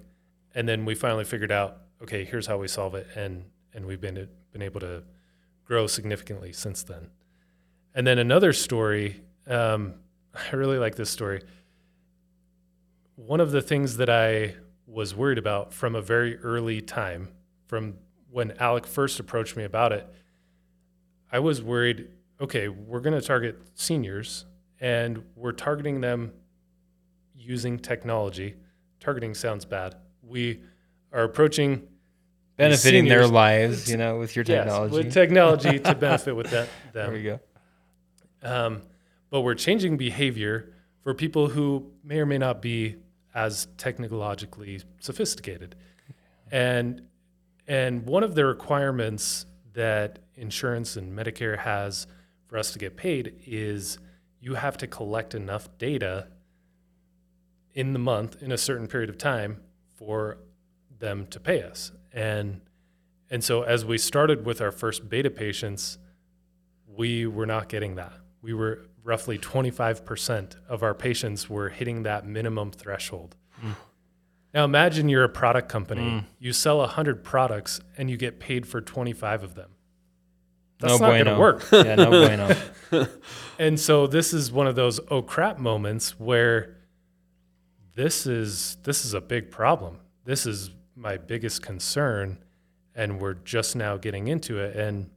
and 0.55 0.69
then 0.69 0.85
we 0.85 0.95
finally 0.95 1.25
figured 1.25 1.53
out, 1.53 1.79
okay, 2.03 2.25
here's 2.25 2.47
how 2.47 2.59
we 2.59 2.69
solve 2.69 2.95
it, 2.95 3.07
and 3.15 3.45
and 3.75 3.87
we've 3.87 4.01
been 4.01 4.29
been 4.53 4.63
able 4.63 4.81
to 4.81 5.03
grow 5.65 5.87
significantly 5.87 6.53
since 6.53 6.83
then. 6.83 7.11
And 7.95 8.07
then 8.07 8.19
another 8.19 8.53
story, 8.53 9.23
um, 9.47 9.95
I 10.53 10.57
really 10.57 10.79
like 10.79 10.97
this 10.97 11.11
story. 11.11 11.43
One 13.17 13.41
of 13.41 13.51
the 13.51 13.61
things 13.61 13.97
that 13.97 14.09
I 14.09 14.55
was 14.87 15.15
worried 15.15 15.39
about 15.39 15.75
from 15.75 15.95
a 15.95 16.01
very 16.01 16.39
early 16.39 16.81
time, 16.81 17.29
from 17.67 17.95
when 18.31 18.53
Alec 18.59 18.87
first 18.87 19.21
approached 19.21 19.57
me 19.57 19.65
about 19.65 19.93
it, 19.93 20.09
I 21.31 21.41
was 21.41 21.63
worried. 21.63 22.09
Okay, 22.41 22.69
we're 22.69 23.01
going 23.01 23.19
to 23.19 23.27
target 23.27 23.61
seniors 23.75 24.47
and 24.81 25.25
we're 25.35 25.53
targeting 25.53 26.01
them 26.01 26.33
using 27.35 27.79
technology. 27.79 28.55
Targeting 29.01 29.35
sounds 29.35 29.65
bad. 29.65 29.97
We 30.23 30.61
are 31.13 31.25
approaching 31.25 31.87
Benefiting 32.57 33.07
their 33.07 33.27
lives, 33.29 33.89
you 33.89 33.97
know, 33.97 34.19
with 34.19 34.35
your 34.35 34.45
yes, 34.45 34.65
technology. 34.65 34.95
with 34.97 35.13
technology 35.13 35.79
to 35.79 35.95
benefit 36.01 36.35
with 36.35 36.51
that, 36.51 36.69
Them. 36.93 37.13
there 37.13 37.13
we 37.13 37.23
go. 37.23 37.41
Um, 38.43 38.83
but 39.31 39.43
we're 39.43 39.55
changing 39.55 39.97
behavior 39.97 40.73
for 41.05 41.15
people 41.15 41.49
who 41.49 41.93
may 42.03 42.19
or 42.19 42.27
may 42.27 42.39
not 42.39 42.61
be 42.61 42.97
as 43.33 43.69
technologically 43.77 44.81
sophisticated. 44.99 45.77
And 46.51 47.03
and 47.69 48.05
one 48.07 48.25
of 48.25 48.35
the 48.35 48.45
requirements 48.45 49.47
that 49.75 50.19
insurance 50.35 50.97
and 50.97 51.17
Medicare 51.17 51.59
has 51.59 52.09
for 52.47 52.59
us 52.59 52.73
to 52.73 52.79
get 52.79 52.97
paid 52.97 53.35
is 53.47 53.99
you 54.41 54.55
have 54.55 54.77
to 54.79 54.87
collect 54.89 55.35
enough 55.35 55.69
data 55.79 56.27
in 57.75 57.93
the 57.93 57.99
month 57.99 58.43
in 58.43 58.53
a 58.53 58.59
certain 58.59 58.87
period 58.87 59.11
of 59.11 59.19
time 59.19 59.61
for 59.95 60.39
them 60.99 61.27
to 61.29 61.41
pay 61.41 61.63
us. 61.63 61.93
And 62.13 62.61
and 63.31 63.45
so 63.45 63.63
as 63.63 63.85
we 63.85 63.99
started 63.99 64.47
with 64.47 64.61
our 64.61 64.73
first 64.73 65.09
beta 65.09 65.31
patients, 65.31 65.99
we 66.87 67.27
were 67.27 67.47
not 67.47 67.69
getting 67.69 67.97
that. 67.97 68.13
We 68.41 68.55
were 68.55 68.87
roughly 69.05 69.39
25% 69.39 70.57
of 70.69 70.83
our 70.83 70.95
patients 70.95 71.49
were 71.49 71.69
hitting 71.69 72.05
that 72.05 72.27
minimum 72.27 72.71
threshold. 72.71 73.37
Mm. 73.63 73.77
Now 74.55 74.65
imagine 74.65 75.09
you're 75.09 75.25
a 75.25 75.29
product 75.29 75.69
company. 75.69 76.03
Mm. 76.03 76.25
You 76.39 76.53
sell 76.53 76.79
100 76.79 77.23
products 77.23 77.81
and 77.99 78.09
you 78.09 78.17
get 78.17 78.41
paid 78.41 78.67
for 78.67 78.81
25 78.81 79.43
of 79.43 79.55
them. 79.55 79.71
That's 80.81 80.99
no 81.01 81.07
not 81.07 81.13
going 81.13 81.25
to 81.27 81.39
work. 81.39 81.67
yeah, 81.73 81.95
no 81.97 82.11
bueno. 82.11 82.57
And 83.59 83.79
so 83.79 84.07
this 84.07 84.33
is 84.33 84.53
one 84.53 84.69
of 84.69 84.77
those 84.77 85.01
oh 85.11 85.21
crap 85.21 85.59
moments 85.59 86.19
where 86.21 86.77
this 87.99 88.27
is 88.27 88.77
this 88.85 89.05
is 89.05 89.13
a 89.13 89.21
big 89.21 89.51
problem. 89.51 89.99
This 90.25 90.47
is 90.47 90.71
my 90.95 91.17
biggest 91.17 91.63
concern 91.63 92.39
and 92.95 93.21
we're 93.21 93.35
just 93.35 93.75
now 93.75 93.97
getting 93.97 94.29
into 94.29 94.61
it 94.61 94.77
and 94.77 95.11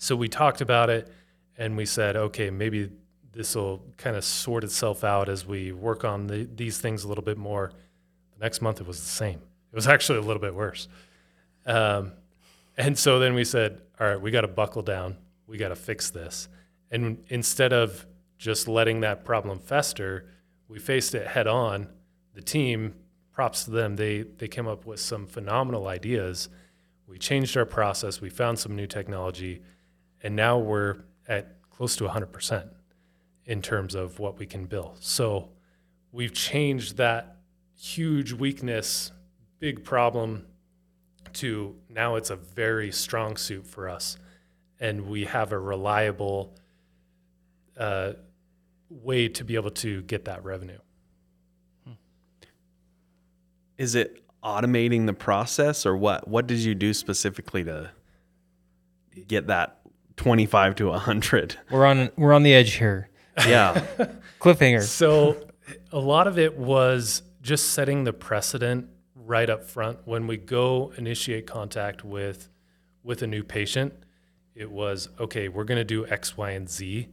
so 0.00 0.16
we 0.16 0.28
talked 0.28 0.60
about 0.60 0.90
it 0.90 1.08
and 1.56 1.76
we 1.76 1.86
said 1.86 2.16
okay, 2.16 2.50
maybe 2.50 2.90
this 3.30 3.54
will 3.54 3.84
kind 3.98 4.16
of 4.16 4.24
sort 4.24 4.64
itself 4.64 5.04
out 5.04 5.28
as 5.28 5.46
we 5.46 5.70
work 5.70 6.04
on 6.04 6.26
the, 6.26 6.48
these 6.56 6.76
things 6.78 7.04
a 7.04 7.08
little 7.08 7.22
bit 7.22 7.38
more. 7.38 7.70
The 8.36 8.44
next 8.44 8.60
month 8.60 8.80
it 8.80 8.86
was 8.86 8.98
the 8.98 9.06
same. 9.06 9.38
It 9.70 9.76
was 9.76 9.86
actually 9.94 10.18
a 10.18 10.22
little 10.22 10.42
bit 10.42 10.56
worse. 10.56 10.88
Um, 11.66 12.14
and 12.76 12.98
so 12.98 13.20
then 13.20 13.34
we 13.34 13.44
said, 13.44 13.80
all 14.00 14.08
right, 14.08 14.20
we 14.20 14.32
got 14.32 14.40
to 14.40 14.48
buckle 14.48 14.82
down. 14.82 15.18
We 15.46 15.56
got 15.56 15.68
to 15.68 15.76
fix 15.76 16.10
this. 16.10 16.48
And 16.90 17.22
instead 17.28 17.72
of 17.72 18.06
just 18.38 18.66
letting 18.66 19.02
that 19.02 19.24
problem 19.24 19.60
fester, 19.60 20.26
we 20.72 20.78
faced 20.78 21.14
it 21.14 21.26
head 21.26 21.46
on. 21.46 21.86
The 22.32 22.40
team, 22.40 22.94
props 23.30 23.64
to 23.64 23.70
them, 23.70 23.96
they, 23.96 24.22
they 24.22 24.48
came 24.48 24.66
up 24.66 24.86
with 24.86 25.00
some 25.00 25.26
phenomenal 25.26 25.86
ideas. 25.86 26.48
We 27.06 27.18
changed 27.18 27.58
our 27.58 27.66
process, 27.66 28.22
we 28.22 28.30
found 28.30 28.58
some 28.58 28.74
new 28.74 28.86
technology, 28.86 29.60
and 30.22 30.34
now 30.34 30.56
we're 30.56 31.04
at 31.28 31.60
close 31.70 31.94
to 31.96 32.04
100% 32.04 32.70
in 33.44 33.60
terms 33.60 33.94
of 33.94 34.18
what 34.18 34.38
we 34.38 34.46
can 34.46 34.64
bill. 34.64 34.96
So 34.98 35.50
we've 36.10 36.32
changed 36.32 36.96
that 36.96 37.36
huge 37.76 38.32
weakness, 38.32 39.12
big 39.58 39.84
problem 39.84 40.46
to 41.34 41.76
now 41.90 42.16
it's 42.16 42.30
a 42.30 42.36
very 42.36 42.92
strong 42.92 43.36
suit 43.36 43.66
for 43.66 43.90
us. 43.90 44.16
And 44.80 45.06
we 45.06 45.26
have 45.26 45.52
a 45.52 45.58
reliable 45.58 46.56
uh, 47.76 48.14
way 48.92 49.28
to 49.28 49.44
be 49.44 49.54
able 49.54 49.70
to 49.70 50.02
get 50.02 50.24
that 50.26 50.44
revenue. 50.44 50.78
Hmm. 51.84 51.92
Is 53.78 53.94
it 53.94 54.22
automating 54.42 55.06
the 55.06 55.14
process 55.14 55.86
or 55.86 55.96
what? 55.96 56.28
What 56.28 56.46
did 56.46 56.58
you 56.58 56.74
do 56.74 56.92
specifically 56.92 57.64
to 57.64 57.90
get 59.26 59.46
that 59.46 59.80
25 60.16 60.74
to 60.76 60.88
100? 60.88 61.58
We're 61.70 61.86
on 61.86 62.10
we're 62.16 62.32
on 62.32 62.42
the 62.42 62.54
edge 62.54 62.74
here. 62.74 63.08
Yeah. 63.38 63.86
Cliffhanger. 64.40 64.82
So 64.82 65.36
a 65.90 65.98
lot 65.98 66.26
of 66.26 66.38
it 66.38 66.56
was 66.56 67.22
just 67.40 67.70
setting 67.70 68.04
the 68.04 68.12
precedent 68.12 68.88
right 69.14 69.48
up 69.48 69.64
front 69.64 70.00
when 70.04 70.26
we 70.26 70.36
go 70.36 70.92
initiate 70.96 71.46
contact 71.46 72.04
with 72.04 72.48
with 73.02 73.22
a 73.22 73.26
new 73.26 73.42
patient. 73.42 73.94
It 74.54 74.70
was 74.70 75.08
okay, 75.18 75.48
we're 75.48 75.64
going 75.64 75.78
to 75.78 75.84
do 75.84 76.06
X, 76.06 76.36
Y, 76.36 76.50
and 76.50 76.68
Z 76.68 77.08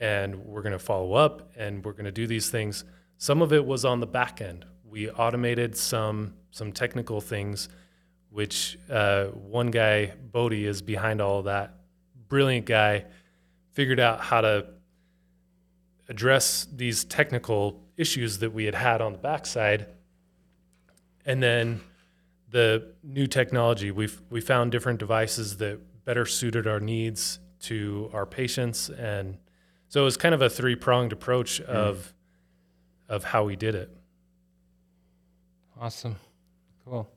and 0.00 0.44
we're 0.44 0.62
going 0.62 0.72
to 0.72 0.78
follow 0.78 1.14
up 1.14 1.50
and 1.56 1.84
we're 1.84 1.92
going 1.92 2.04
to 2.04 2.12
do 2.12 2.26
these 2.26 2.50
things. 2.50 2.84
Some 3.16 3.42
of 3.42 3.52
it 3.52 3.64
was 3.64 3.84
on 3.84 4.00
the 4.00 4.06
back 4.06 4.40
end. 4.40 4.64
We 4.88 5.10
automated 5.10 5.76
some 5.76 6.34
some 6.50 6.72
technical 6.72 7.20
things, 7.20 7.68
which 8.30 8.78
uh, 8.90 9.26
one 9.26 9.70
guy, 9.70 10.14
Bodie, 10.32 10.66
is 10.66 10.80
behind 10.80 11.20
all 11.20 11.40
of 11.40 11.44
that. 11.44 11.74
Brilliant 12.28 12.66
guy, 12.66 13.04
figured 13.72 14.00
out 14.00 14.20
how 14.20 14.40
to 14.40 14.66
address 16.08 16.66
these 16.72 17.04
technical 17.04 17.82
issues 17.96 18.38
that 18.38 18.52
we 18.52 18.64
had 18.64 18.74
had 18.74 19.02
on 19.02 19.12
the 19.12 19.18
backside. 19.18 19.86
And 21.26 21.42
then 21.42 21.82
the 22.50 22.92
new 23.02 23.26
technology, 23.26 23.90
we 23.90 24.08
we 24.30 24.40
found 24.40 24.72
different 24.72 24.98
devices 24.98 25.58
that 25.58 25.80
better 26.04 26.24
suited 26.24 26.66
our 26.66 26.80
needs 26.80 27.38
to 27.60 28.08
our 28.14 28.24
patients, 28.24 28.88
and 28.88 29.36
so 29.88 30.02
it 30.02 30.04
was 30.04 30.16
kind 30.16 30.34
of 30.34 30.42
a 30.42 30.50
three 30.50 30.76
pronged 30.76 31.12
approach 31.12 31.60
of 31.62 32.12
of 33.08 33.24
how 33.24 33.44
we 33.44 33.56
did 33.56 33.74
it. 33.74 33.90
Awesome. 35.80 36.16
Cool. 36.84 37.08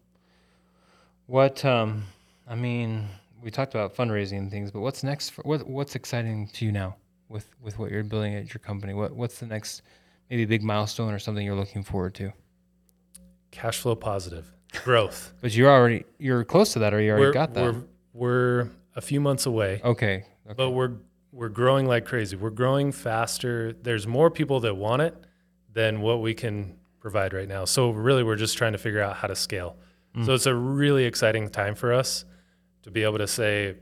What 1.28 1.64
um 1.66 2.06
I 2.48 2.56
mean, 2.56 3.08
we 3.42 3.52
talked 3.52 3.74
about 3.74 3.96
fundraising 3.96 4.38
and 4.38 4.52
things, 4.52 4.72
but 4.72 4.82
what's 4.82 5.04
next 5.04 5.30
for 5.30 5.42
what 5.44 5.68
what's 5.68 5.96
exciting 5.96 6.48
to 6.54 6.66
you 6.66 6.72
now 6.72 6.96
with 7.30 7.50
with 7.62 7.78
what 7.78 7.92
you're 7.92 8.04
building 8.04 8.36
at 8.36 8.54
your 8.54 8.60
company? 8.60 8.94
What 8.94 9.16
what's 9.16 9.40
the 9.40 9.48
next 9.48 9.82
maybe 10.30 10.46
big 10.46 10.64
milestone 10.64 11.14
or 11.14 11.20
something 11.20 11.46
you're 11.46 11.56
looking 11.56 11.84
forward 11.84 12.14
to? 12.16 12.32
Cash 13.52 13.80
flow 13.80 13.96
positive 13.96 14.52
growth. 14.84 15.34
But 15.42 15.54
you're 15.54 15.70
already 15.70 16.06
you're 16.20 16.46
close 16.46 16.74
to 16.74 16.80
that 16.80 16.94
or 16.94 17.02
you 17.02 17.12
already 17.12 17.26
we're, 17.28 17.34
got 17.34 17.54
that. 17.54 17.64
We're, 17.64 17.84
we're 18.14 18.70
a 18.96 19.02
few 19.02 19.20
months 19.20 19.46
away, 19.46 19.82
okay. 19.84 20.26
okay. 20.46 20.54
but 20.56 20.72
we're 20.72 20.94
we're 21.32 21.50
growing 21.50 21.88
like 21.88 22.06
crazy. 22.06 22.36
We're 22.36 22.50
growing 22.50 22.92
faster. 22.92 23.74
There's 23.74 24.06
more 24.06 24.30
people 24.30 24.60
that 24.62 24.76
want 24.76 25.02
it 25.02 25.16
than 25.74 26.02
what 26.02 26.22
we 26.22 26.34
can 26.34 26.78
provide 27.00 27.34
right 27.34 27.48
now. 27.48 27.66
So 27.66 27.92
really, 27.92 28.24
we're 28.24 28.36
just 28.36 28.58
trying 28.58 28.74
to 28.74 28.78
figure 28.78 29.02
out 29.02 29.18
how 29.18 29.28
to 29.28 29.36
scale. 29.36 29.78
Mm. 30.16 30.26
So 30.26 30.34
it's 30.34 30.46
a 30.46 30.56
really 30.56 31.06
exciting 31.06 31.50
time 31.50 31.76
for 31.76 31.94
us 31.94 32.26
to 32.84 32.92
be 32.92 33.04
able 33.04 33.20
to 33.20 33.28
say, 33.28 33.76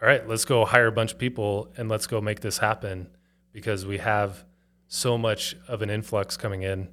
all 0.00 0.08
right, 0.08 0.26
let's 0.26 0.44
go 0.44 0.64
hire 0.64 0.86
a 0.86 0.92
bunch 0.92 1.12
of 1.12 1.18
people 1.18 1.72
and 1.76 1.88
let's 1.88 2.06
go 2.06 2.20
make 2.20 2.40
this 2.40 2.58
happen 2.58 3.08
because 3.52 3.86
we 3.86 3.98
have 3.98 4.44
so 4.88 5.18
much 5.18 5.56
of 5.68 5.82
an 5.82 5.90
influx 5.90 6.36
coming 6.36 6.62
in 6.62 6.88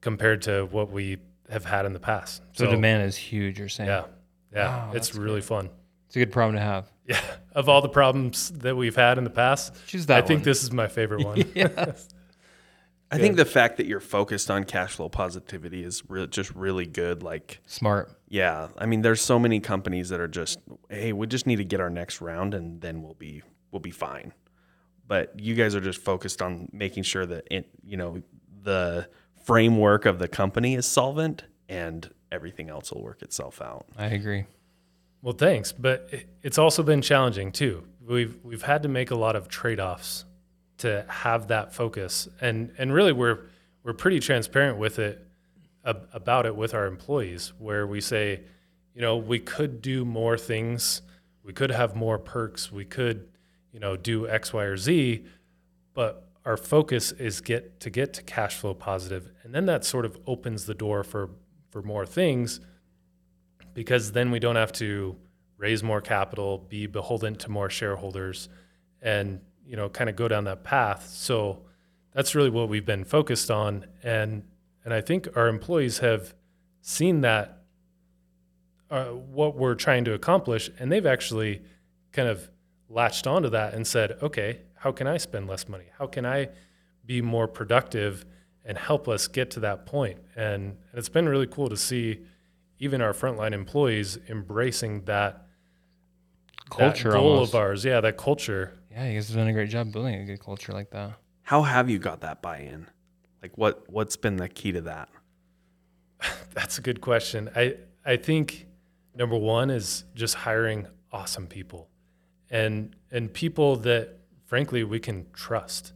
compared 0.00 0.42
to 0.42 0.66
what 0.66 0.90
we 0.90 1.18
have 1.50 1.64
had 1.64 1.86
in 1.86 1.92
the 1.92 2.00
past. 2.00 2.42
so, 2.52 2.70
demand 2.70 3.02
is 3.04 3.16
huge, 3.16 3.58
you're 3.58 3.68
saying. 3.68 3.88
Yeah. 3.88 4.04
Yeah. 4.52 4.86
Wow, 4.86 4.92
it's 4.94 5.14
really 5.14 5.40
fun. 5.40 5.70
It's 6.06 6.16
a 6.16 6.20
good 6.20 6.32
problem 6.32 6.54
to 6.54 6.62
have. 6.62 6.90
Yeah. 7.14 7.20
Of 7.52 7.68
all 7.70 7.80
the 7.80 7.88
problems 7.88 8.50
that 8.50 8.76
we've 8.76 8.94
had 8.94 9.16
in 9.18 9.24
the 9.24 9.30
past, 9.30 9.74
Choose 9.86 10.04
that 10.06 10.18
I 10.22 10.26
think 10.26 10.40
one. 10.40 10.44
this 10.44 10.62
is 10.62 10.70
my 10.72 10.88
favorite 10.88 11.24
one. 11.24 11.38
I 13.10 13.16
think 13.16 13.36
the 13.36 13.46
fact 13.46 13.78
that 13.78 13.86
you're 13.86 14.00
focused 14.00 14.50
on 14.50 14.64
cash 14.64 14.92
flow 14.92 15.08
positivity 15.08 15.82
is 15.82 16.02
re- 16.08 16.26
just 16.26 16.54
really 16.54 16.84
good. 16.84 17.22
Like, 17.22 17.60
Smart. 17.66 18.10
yeah, 18.28 18.68
I 18.76 18.84
mean, 18.84 19.00
there's 19.00 19.22
so 19.22 19.38
many 19.38 19.60
companies 19.60 20.10
that 20.10 20.20
are 20.20 20.28
just, 20.28 20.58
hey, 20.90 21.14
we 21.14 21.26
just 21.26 21.46
need 21.46 21.56
to 21.56 21.64
get 21.64 21.80
our 21.80 21.88
next 21.88 22.20
round 22.20 22.52
and 22.52 22.80
then 22.82 23.02
we'll 23.02 23.14
be 23.14 23.42
we'll 23.72 23.80
be 23.80 23.90
fine. 23.90 24.34
But 25.06 25.40
you 25.40 25.54
guys 25.54 25.74
are 25.74 25.80
just 25.80 26.02
focused 26.02 26.42
on 26.42 26.68
making 26.72 27.04
sure 27.04 27.24
that 27.24 27.46
it, 27.50 27.70
you 27.82 27.96
know, 27.96 28.22
the 28.62 29.08
framework 29.46 30.04
of 30.04 30.18
the 30.18 30.28
company 30.28 30.74
is 30.74 30.84
solvent 30.84 31.44
and 31.70 32.10
everything 32.30 32.68
else 32.68 32.92
will 32.92 33.02
work 33.02 33.22
itself 33.22 33.62
out. 33.62 33.86
I 33.96 34.06
agree. 34.08 34.44
Well, 35.22 35.34
thanks, 35.34 35.72
but 35.72 36.08
it's 36.42 36.58
also 36.58 36.82
been 36.82 37.02
challenging 37.02 37.50
too. 37.50 37.84
We've 38.06 38.38
we've 38.44 38.62
had 38.62 38.82
to 38.84 38.88
make 38.88 39.10
a 39.10 39.16
lot 39.16 39.36
of 39.36 39.48
trade-offs 39.48 40.24
to 40.78 41.04
have 41.08 41.48
that 41.48 41.74
focus, 41.74 42.28
and 42.40 42.72
and 42.78 42.92
really 42.92 43.12
we're 43.12 43.40
we're 43.82 43.94
pretty 43.94 44.20
transparent 44.20 44.78
with 44.78 44.98
it 44.98 45.26
ab- 45.84 46.08
about 46.12 46.46
it 46.46 46.54
with 46.54 46.72
our 46.72 46.86
employees, 46.86 47.52
where 47.58 47.86
we 47.86 48.00
say, 48.00 48.42
you 48.94 49.00
know, 49.02 49.16
we 49.16 49.40
could 49.40 49.82
do 49.82 50.04
more 50.04 50.38
things, 50.38 51.02
we 51.42 51.52
could 51.52 51.70
have 51.70 51.96
more 51.96 52.18
perks, 52.18 52.70
we 52.70 52.84
could, 52.84 53.28
you 53.72 53.80
know, 53.80 53.96
do 53.96 54.28
X, 54.28 54.52
Y, 54.52 54.62
or 54.62 54.76
Z, 54.76 55.24
but 55.94 56.28
our 56.44 56.56
focus 56.56 57.10
is 57.12 57.40
get 57.40 57.80
to 57.80 57.90
get 57.90 58.12
to 58.14 58.22
cash 58.22 58.56
flow 58.56 58.72
positive, 58.72 59.32
and 59.42 59.52
then 59.52 59.66
that 59.66 59.84
sort 59.84 60.04
of 60.04 60.16
opens 60.26 60.66
the 60.66 60.74
door 60.74 61.02
for 61.02 61.30
for 61.70 61.82
more 61.82 62.06
things 62.06 62.60
because 63.78 64.10
then 64.10 64.32
we 64.32 64.40
don't 64.40 64.56
have 64.56 64.72
to 64.72 65.14
raise 65.56 65.84
more 65.84 66.00
capital, 66.00 66.58
be 66.58 66.88
beholden 66.88 67.36
to 67.36 67.48
more 67.48 67.70
shareholders, 67.70 68.48
and 69.00 69.40
you 69.64 69.76
know, 69.76 69.88
kind 69.88 70.10
of 70.10 70.16
go 70.16 70.26
down 70.26 70.42
that 70.42 70.64
path. 70.64 71.08
So 71.10 71.62
that's 72.12 72.34
really 72.34 72.50
what 72.50 72.68
we've 72.68 72.84
been 72.84 73.04
focused 73.04 73.52
on, 73.52 73.86
and 74.02 74.42
and 74.84 74.92
I 74.92 75.00
think 75.00 75.28
our 75.36 75.46
employees 75.46 75.98
have 75.98 76.34
seen 76.80 77.20
that 77.20 77.62
uh, 78.90 79.04
what 79.04 79.54
we're 79.54 79.76
trying 79.76 80.04
to 80.06 80.12
accomplish, 80.12 80.68
and 80.80 80.90
they've 80.90 81.06
actually 81.06 81.62
kind 82.10 82.28
of 82.28 82.50
latched 82.88 83.28
onto 83.28 83.48
that 83.50 83.74
and 83.74 83.86
said, 83.86 84.16
okay, 84.20 84.62
how 84.74 84.90
can 84.90 85.06
I 85.06 85.18
spend 85.18 85.46
less 85.46 85.68
money? 85.68 85.84
How 86.00 86.08
can 86.08 86.26
I 86.26 86.48
be 87.06 87.22
more 87.22 87.46
productive 87.46 88.26
and 88.64 88.76
help 88.76 89.06
us 89.06 89.28
get 89.28 89.52
to 89.52 89.60
that 89.60 89.86
point? 89.86 90.18
And, 90.34 90.62
and 90.90 90.98
it's 90.98 91.08
been 91.08 91.28
really 91.28 91.46
cool 91.46 91.68
to 91.68 91.76
see 91.76 92.24
even 92.78 93.00
our 93.00 93.12
frontline 93.12 93.52
employees 93.52 94.18
embracing 94.28 95.04
that 95.04 95.44
Culture 96.70 97.10
that 97.10 97.16
goal 97.16 97.32
almost. 97.32 97.54
of 97.54 97.60
ours. 97.60 97.84
Yeah, 97.84 98.00
that 98.02 98.16
culture. 98.18 98.74
Yeah, 98.90 99.06
you 99.06 99.14
guys 99.14 99.28
have 99.28 99.36
done 99.38 99.48
a 99.48 99.52
great 99.54 99.70
job 99.70 99.90
building 99.90 100.16
a 100.16 100.24
good 100.26 100.40
culture 100.40 100.72
like 100.72 100.90
that. 100.90 101.12
How 101.42 101.62
have 101.62 101.88
you 101.88 101.98
got 101.98 102.20
that 102.20 102.42
buy-in? 102.42 102.86
Like 103.42 103.56
what 103.56 103.84
what's 103.88 104.16
been 104.16 104.36
the 104.36 104.48
key 104.48 104.72
to 104.72 104.82
that? 104.82 105.08
That's 106.54 106.76
a 106.78 106.82
good 106.82 107.00
question. 107.00 107.48
I 107.56 107.76
I 108.04 108.16
think 108.16 108.66
number 109.14 109.36
one 109.36 109.70
is 109.70 110.04
just 110.14 110.34
hiring 110.34 110.86
awesome 111.10 111.46
people, 111.46 111.88
and 112.50 112.94
and 113.10 113.32
people 113.32 113.76
that 113.76 114.18
frankly 114.44 114.84
we 114.84 115.00
can 115.00 115.26
trust, 115.32 115.94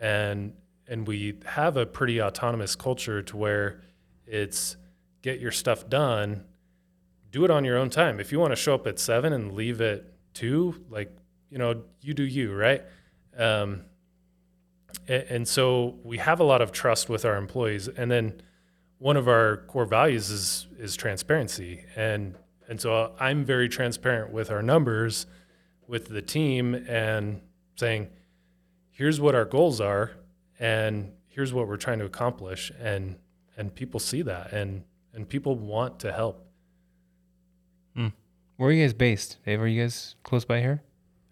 and 0.00 0.54
and 0.86 1.06
we 1.06 1.38
have 1.44 1.76
a 1.76 1.84
pretty 1.84 2.22
autonomous 2.22 2.74
culture 2.76 3.20
to 3.22 3.36
where 3.36 3.82
it's 4.26 4.76
get 5.28 5.40
your 5.40 5.52
stuff 5.52 5.88
done, 5.88 6.44
do 7.30 7.44
it 7.44 7.50
on 7.50 7.64
your 7.64 7.76
own 7.76 7.90
time. 7.90 8.18
If 8.18 8.32
you 8.32 8.38
want 8.40 8.52
to 8.52 8.56
show 8.56 8.74
up 8.74 8.86
at 8.86 8.98
seven 8.98 9.32
and 9.32 9.52
leave 9.52 9.80
at 9.80 10.04
two, 10.32 10.82
like 10.88 11.14
you 11.50 11.58
know, 11.58 11.82
you 12.00 12.14
do 12.14 12.22
you, 12.24 12.54
right? 12.54 12.82
Um, 13.36 13.82
a- 15.08 15.32
and 15.32 15.46
so 15.46 15.98
we 16.02 16.16
have 16.18 16.40
a 16.40 16.44
lot 16.44 16.62
of 16.62 16.72
trust 16.72 17.08
with 17.08 17.24
our 17.24 17.36
employees, 17.36 17.88
and 17.88 18.10
then 18.10 18.40
one 18.98 19.16
of 19.16 19.28
our 19.28 19.58
core 19.68 19.84
values 19.84 20.30
is 20.30 20.66
is 20.78 20.96
transparency 20.96 21.84
and 21.94 22.34
and 22.68 22.80
so 22.80 23.12
I'm 23.18 23.44
very 23.44 23.68
transparent 23.68 24.32
with 24.32 24.50
our 24.50 24.62
numbers 24.62 25.26
with 25.86 26.08
the 26.08 26.20
team 26.20 26.74
and 26.74 27.40
saying 27.76 28.08
here's 28.90 29.20
what 29.20 29.34
our 29.36 29.44
goals 29.44 29.80
are 29.80 30.10
and 30.58 31.12
here's 31.28 31.52
what 31.52 31.68
we're 31.68 31.76
trying 31.76 32.00
to 32.00 32.04
accomplish 32.06 32.72
and 32.80 33.16
and 33.56 33.72
people 33.72 34.00
see 34.00 34.22
that 34.22 34.52
and 34.52 34.82
and 35.14 35.28
people 35.28 35.54
want 35.56 35.98
to 36.00 36.12
help 36.12 36.44
Where 38.56 38.70
are 38.70 38.72
you 38.72 38.82
guys 38.84 38.92
based? 38.92 39.36
Dave, 39.46 39.60
are 39.60 39.68
you 39.68 39.82
guys 39.82 40.16
close 40.24 40.44
by 40.44 40.60
here? 40.60 40.82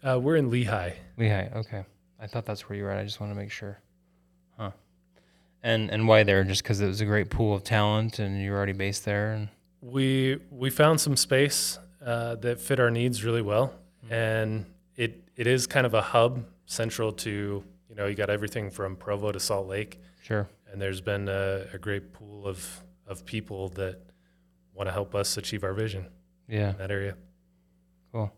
uh, 0.01 0.17
we're 0.17 0.37
in 0.37 0.49
Lehi 0.49 0.93
Lehi. 1.19 1.53
Okay. 1.57 1.83
I 2.21 2.25
thought 2.27 2.45
that's 2.45 2.69
where 2.69 2.77
you 2.77 2.83
were 2.85 2.91
at. 2.91 2.99
I 2.99 3.03
just 3.03 3.19
want 3.19 3.33
to 3.33 3.37
make 3.37 3.51
sure. 3.51 3.81
Huh. 4.57 4.71
And 5.61 5.91
and 5.91 6.07
why 6.07 6.23
there? 6.23 6.43
Just 6.45 6.63
because 6.63 6.79
it 6.79 6.87
was 6.87 7.01
a 7.01 7.05
great 7.05 7.29
pool 7.29 7.53
of 7.53 7.63
talent 7.65 8.19
and 8.19 8.41
you're 8.41 8.55
already 8.55 8.71
based 8.71 9.03
there. 9.03 9.33
And 9.33 9.49
we 9.81 10.39
we 10.49 10.69
found 10.69 11.01
some 11.01 11.17
space 11.17 11.77
uh, 12.05 12.35
that 12.35 12.61
fit 12.61 12.79
our 12.79 12.89
needs 12.91 13.25
really 13.25 13.41
well, 13.41 13.73
and 14.09 14.65
it 14.95 15.21
it 15.35 15.47
is 15.47 15.67
kind 15.67 15.85
of 15.85 15.93
a 15.93 16.01
hub 16.01 16.45
central 16.65 17.11
to 17.11 17.61
you 17.89 17.95
know 17.95 18.05
you 18.05 18.15
got 18.15 18.29
everything 18.29 18.69
from 18.71 18.95
Provo 18.95 19.31
to 19.33 19.39
Salt 19.39 19.67
Lake, 19.67 19.99
Sure. 20.23 20.47
and 20.71 20.81
there's 20.81 21.01
been 21.01 21.27
a, 21.27 21.65
a 21.73 21.77
great 21.77 22.13
pool 22.13 22.47
of 22.47 22.83
of 23.07 23.25
people 23.25 23.69
that 23.69 23.99
want 24.73 24.87
to 24.87 24.93
help 24.93 25.15
us 25.15 25.37
achieve 25.37 25.63
our 25.63 25.73
vision 25.73 26.07
Yeah. 26.47 26.71
in 26.71 26.77
that 26.77 26.91
area. 26.91 27.15
Cool. 28.11 28.31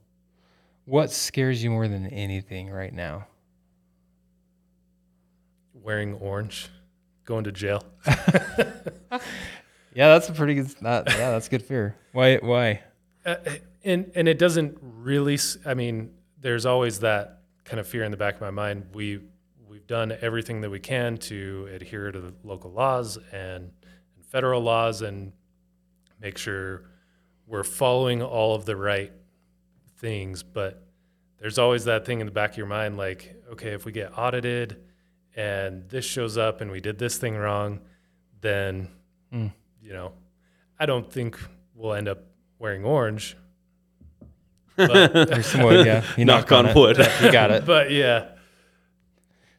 What 0.85 1.11
scares 1.11 1.63
you 1.63 1.69
more 1.69 1.87
than 1.87 2.07
anything 2.07 2.69
right 2.69 2.93
now? 2.93 3.27
Wearing 5.73 6.13
orange, 6.15 6.67
going 7.25 7.43
to 7.45 7.51
jail. 7.51 7.83
Yeah, 9.91 10.09
that's 10.09 10.29
a 10.29 10.33
pretty 10.33 10.53
good. 10.53 10.67
That, 10.81 11.07
yeah, 11.09 11.31
that's 11.31 11.49
good 11.49 11.63
fear. 11.63 11.95
Why? 12.13 12.37
Why? 12.37 12.81
Uh, 13.25 13.37
and 13.83 14.11
and 14.13 14.27
it 14.27 14.37
doesn't 14.37 14.77
really. 14.81 15.37
I 15.65 15.73
mean, 15.73 16.11
there's 16.39 16.67
always 16.67 16.99
that 16.99 17.41
kind 17.65 17.79
of 17.79 17.87
fear 17.87 18.03
in 18.03 18.11
the 18.11 18.15
back 18.17 18.35
of 18.35 18.41
my 18.41 18.51
mind. 18.51 18.85
We 18.93 19.19
we've 19.67 19.87
done 19.87 20.15
everything 20.21 20.61
that 20.61 20.69
we 20.69 20.79
can 20.79 21.17
to 21.17 21.67
adhere 21.73 22.11
to 22.11 22.19
the 22.21 22.33
local 22.43 22.71
laws 22.71 23.17
and 23.33 23.71
federal 24.29 24.61
laws 24.61 25.01
and 25.01 25.31
make 26.19 26.37
sure 26.37 26.83
we're 27.45 27.63
following 27.63 28.21
all 28.21 28.55
of 28.55 28.65
the 28.65 28.75
right 28.75 29.11
things. 29.97 30.41
But 30.43 30.81
there's 31.39 31.57
always 31.59 31.85
that 31.85 32.05
thing 32.05 32.19
in 32.19 32.25
the 32.25 32.31
back 32.31 32.51
of 32.51 32.57
your 32.57 32.65
mind, 32.67 32.97
like, 32.97 33.35
okay, 33.51 33.69
if 33.71 33.85
we 33.85 33.91
get 33.91 34.17
audited 34.17 34.77
and 35.35 35.87
this 35.89 36.05
shows 36.05 36.37
up 36.37 36.61
and 36.61 36.69
we 36.71 36.79
did 36.79 36.97
this 36.97 37.17
thing 37.17 37.35
wrong, 37.35 37.79
then 38.41 38.87
Mm. 39.33 39.51
you 39.81 39.93
know, 39.93 40.13
I 40.79 40.85
don't 40.87 41.11
think 41.11 41.37
we'll 41.75 41.93
end 41.93 42.07
up 42.07 42.23
wearing 42.57 42.83
orange. 42.85 43.35
But, 44.75 45.11
There's 45.13 45.45
some 45.45 45.61
wood. 45.63 45.85
Yeah. 45.85 46.03
You 46.17 46.23
Knock 46.25 46.49
knocked 46.49 46.51
on 46.53 46.65
it. 46.67 46.75
wood. 46.75 46.97
Yeah, 46.97 47.25
you 47.25 47.31
got 47.31 47.51
it. 47.51 47.65
but 47.73 47.91
yeah, 47.91 48.29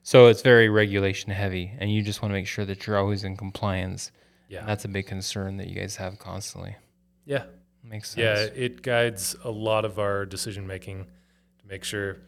So 0.02 0.28
it's 0.28 0.40
very 0.42 0.68
regulation 0.70 1.30
heavy, 1.30 1.72
and 1.78 1.92
you 1.92 2.02
just 2.02 2.22
want 2.22 2.30
to 2.30 2.34
make 2.34 2.46
sure 2.46 2.64
that 2.64 2.86
you're 2.86 2.96
always 2.98 3.22
in 3.22 3.36
compliance. 3.36 4.12
Yeah, 4.50 4.64
That's 4.66 4.84
a 4.84 4.88
big 4.88 5.06
concern 5.06 5.56
that 5.58 5.68
you 5.68 5.74
guys 5.74 5.96
have 5.96 6.18
constantly. 6.18 6.76
yeah, 7.24 7.44
Makes 7.82 8.10
sense. 8.10 8.18
yeah. 8.54 8.62
It 8.62 8.82
guides 8.82 9.34
a 9.44 9.50
lot 9.50 9.84
of 9.86 9.98
our 9.98 10.26
decision 10.26 10.66
making 10.66 11.04
to 11.60 11.66
make 11.66 11.84
sure, 11.84 12.18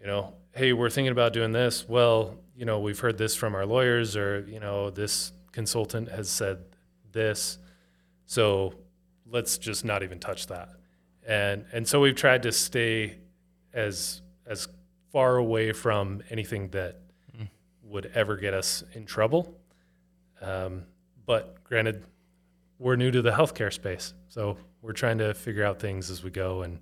you 0.00 0.06
know, 0.06 0.34
hey, 0.52 0.72
we're 0.72 0.90
thinking 0.90 1.10
about 1.12 1.32
doing 1.32 1.50
this. 1.52 1.88
Well, 1.88 2.36
you 2.54 2.64
know, 2.66 2.78
we've 2.78 2.98
heard 3.00 3.18
this 3.18 3.34
from 3.34 3.54
our 3.56 3.66
lawyers, 3.66 4.16
or 4.16 4.46
you 4.48 4.60
know, 4.60 4.90
this 4.90 5.32
consultant 5.52 6.08
has 6.10 6.28
said 6.30 6.58
this, 7.10 7.58
so 8.26 8.74
let's 9.26 9.58
just 9.58 9.84
not 9.84 10.02
even 10.02 10.20
touch 10.20 10.46
that. 10.48 10.68
And 11.26 11.64
and 11.72 11.88
so 11.88 12.00
we've 12.00 12.14
tried 12.14 12.42
to 12.44 12.52
stay 12.52 13.16
as 13.72 14.20
as 14.46 14.68
far 15.12 15.36
away 15.36 15.72
from 15.72 16.22
anything 16.30 16.68
that 16.70 17.00
would 17.82 18.06
ever 18.14 18.36
get 18.36 18.54
us 18.54 18.84
in 18.92 19.04
trouble. 19.04 19.52
Um, 20.40 20.84
but 21.30 21.62
granted, 21.62 22.02
we're 22.80 22.96
new 22.96 23.12
to 23.12 23.22
the 23.22 23.30
healthcare 23.30 23.72
space, 23.72 24.14
so 24.26 24.56
we're 24.82 24.92
trying 24.92 25.18
to 25.18 25.32
figure 25.32 25.64
out 25.64 25.78
things 25.78 26.10
as 26.10 26.24
we 26.24 26.30
go. 26.30 26.62
And 26.62 26.80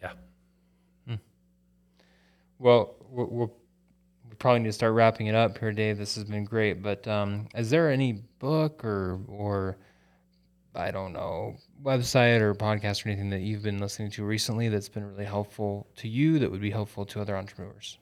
yeah, 0.00 0.12
Well, 2.58 2.94
we'll, 3.10 3.26
we'll 3.26 3.52
we 4.26 4.36
probably 4.36 4.60
need 4.60 4.70
to 4.70 4.72
start 4.72 4.94
wrapping 4.94 5.26
it 5.26 5.34
up 5.34 5.58
here, 5.58 5.70
Dave. 5.70 5.98
This 5.98 6.14
has 6.14 6.24
been 6.24 6.44
great, 6.44 6.82
but 6.82 7.06
um, 7.06 7.46
is 7.54 7.68
there 7.68 7.90
any 7.90 8.22
book 8.38 8.82
or 8.86 9.20
or 9.28 9.76
I 10.74 10.90
don't 10.90 11.12
know 11.12 11.56
website 11.82 12.40
or 12.40 12.54
podcast 12.54 13.04
or 13.04 13.10
anything 13.10 13.28
that 13.28 13.42
you've 13.42 13.62
been 13.62 13.80
listening 13.80 14.10
to 14.12 14.24
recently 14.24 14.70
that's 14.70 14.88
been 14.88 15.04
really 15.04 15.26
helpful 15.26 15.88
to 15.96 16.08
you 16.08 16.38
that 16.38 16.50
would 16.50 16.62
be 16.62 16.70
helpful 16.70 17.04
to 17.04 17.20
other 17.20 17.36
entrepreneurs? 17.36 17.98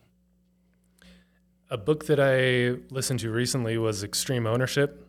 a 1.71 1.77
book 1.77 2.07
that 2.07 2.19
I 2.19 2.81
listened 2.91 3.21
to 3.21 3.31
recently 3.31 3.77
was 3.77 4.03
Extreme 4.03 4.47
Ownership 4.47 5.08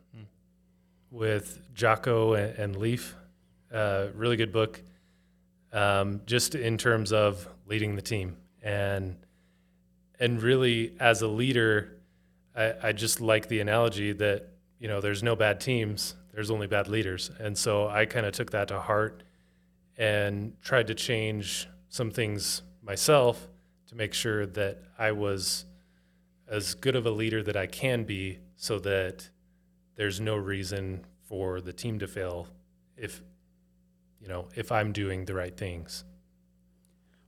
with 1.12 1.62
Jocko 1.74 2.34
and, 2.34 2.58
and 2.58 2.76
Leif. 2.76 3.16
Uh, 3.72 4.08
really 4.16 4.36
good 4.36 4.52
book, 4.52 4.82
um, 5.72 6.22
just 6.26 6.56
in 6.56 6.78
terms 6.78 7.12
of 7.12 7.48
leading 7.68 7.96
the 7.96 8.02
team 8.02 8.36
and 8.64 9.16
and 10.20 10.42
really 10.42 10.94
as 11.00 11.22
a 11.22 11.28
leader, 11.28 11.98
I, 12.56 12.74
I 12.84 12.92
just 12.92 13.22
like 13.22 13.48
the 13.48 13.60
analogy 13.62 14.12
that 14.14 14.50
you 14.80 14.88
know 14.88 15.02
there's 15.02 15.24
no 15.24 15.36
bad 15.36 15.60
teams, 15.60 16.16
there's 16.34 16.52
only 16.52 16.68
bad 16.68 16.88
leaders, 16.88 17.32
and 17.40 17.58
so 17.58 17.88
I 17.88 18.06
kind 18.06 18.26
of 18.26 18.34
took 18.34 18.52
that 18.52 18.68
to 18.70 18.80
heart 18.80 19.24
and 19.98 20.54
tried 20.62 20.88
to 20.88 20.96
change 20.96 21.68
some 21.90 22.12
things 22.12 22.62
myself 22.82 23.48
to 23.88 23.96
make 23.96 24.14
sure 24.14 24.46
that 24.46 24.84
I 24.98 25.12
was 25.12 25.66
as 26.48 26.74
good 26.74 26.96
of 26.96 27.06
a 27.06 27.12
leader 27.12 27.44
that 27.44 27.56
I 27.56 27.68
can 27.68 28.04
be 28.04 28.40
so 28.56 28.80
that 28.80 29.30
there's 30.00 30.22
no 30.22 30.38
reason 30.38 31.06
for 31.28 31.60
the 31.60 31.74
team 31.74 32.00
to 32.00 32.08
fail 32.08 32.48
if 32.96 33.22
you 34.22 34.30
know 34.30 34.48
if 34.56 34.72
I'm 34.72 34.94
doing 34.94 35.26
the 35.26 35.34
right 35.34 35.56
things. 35.56 36.06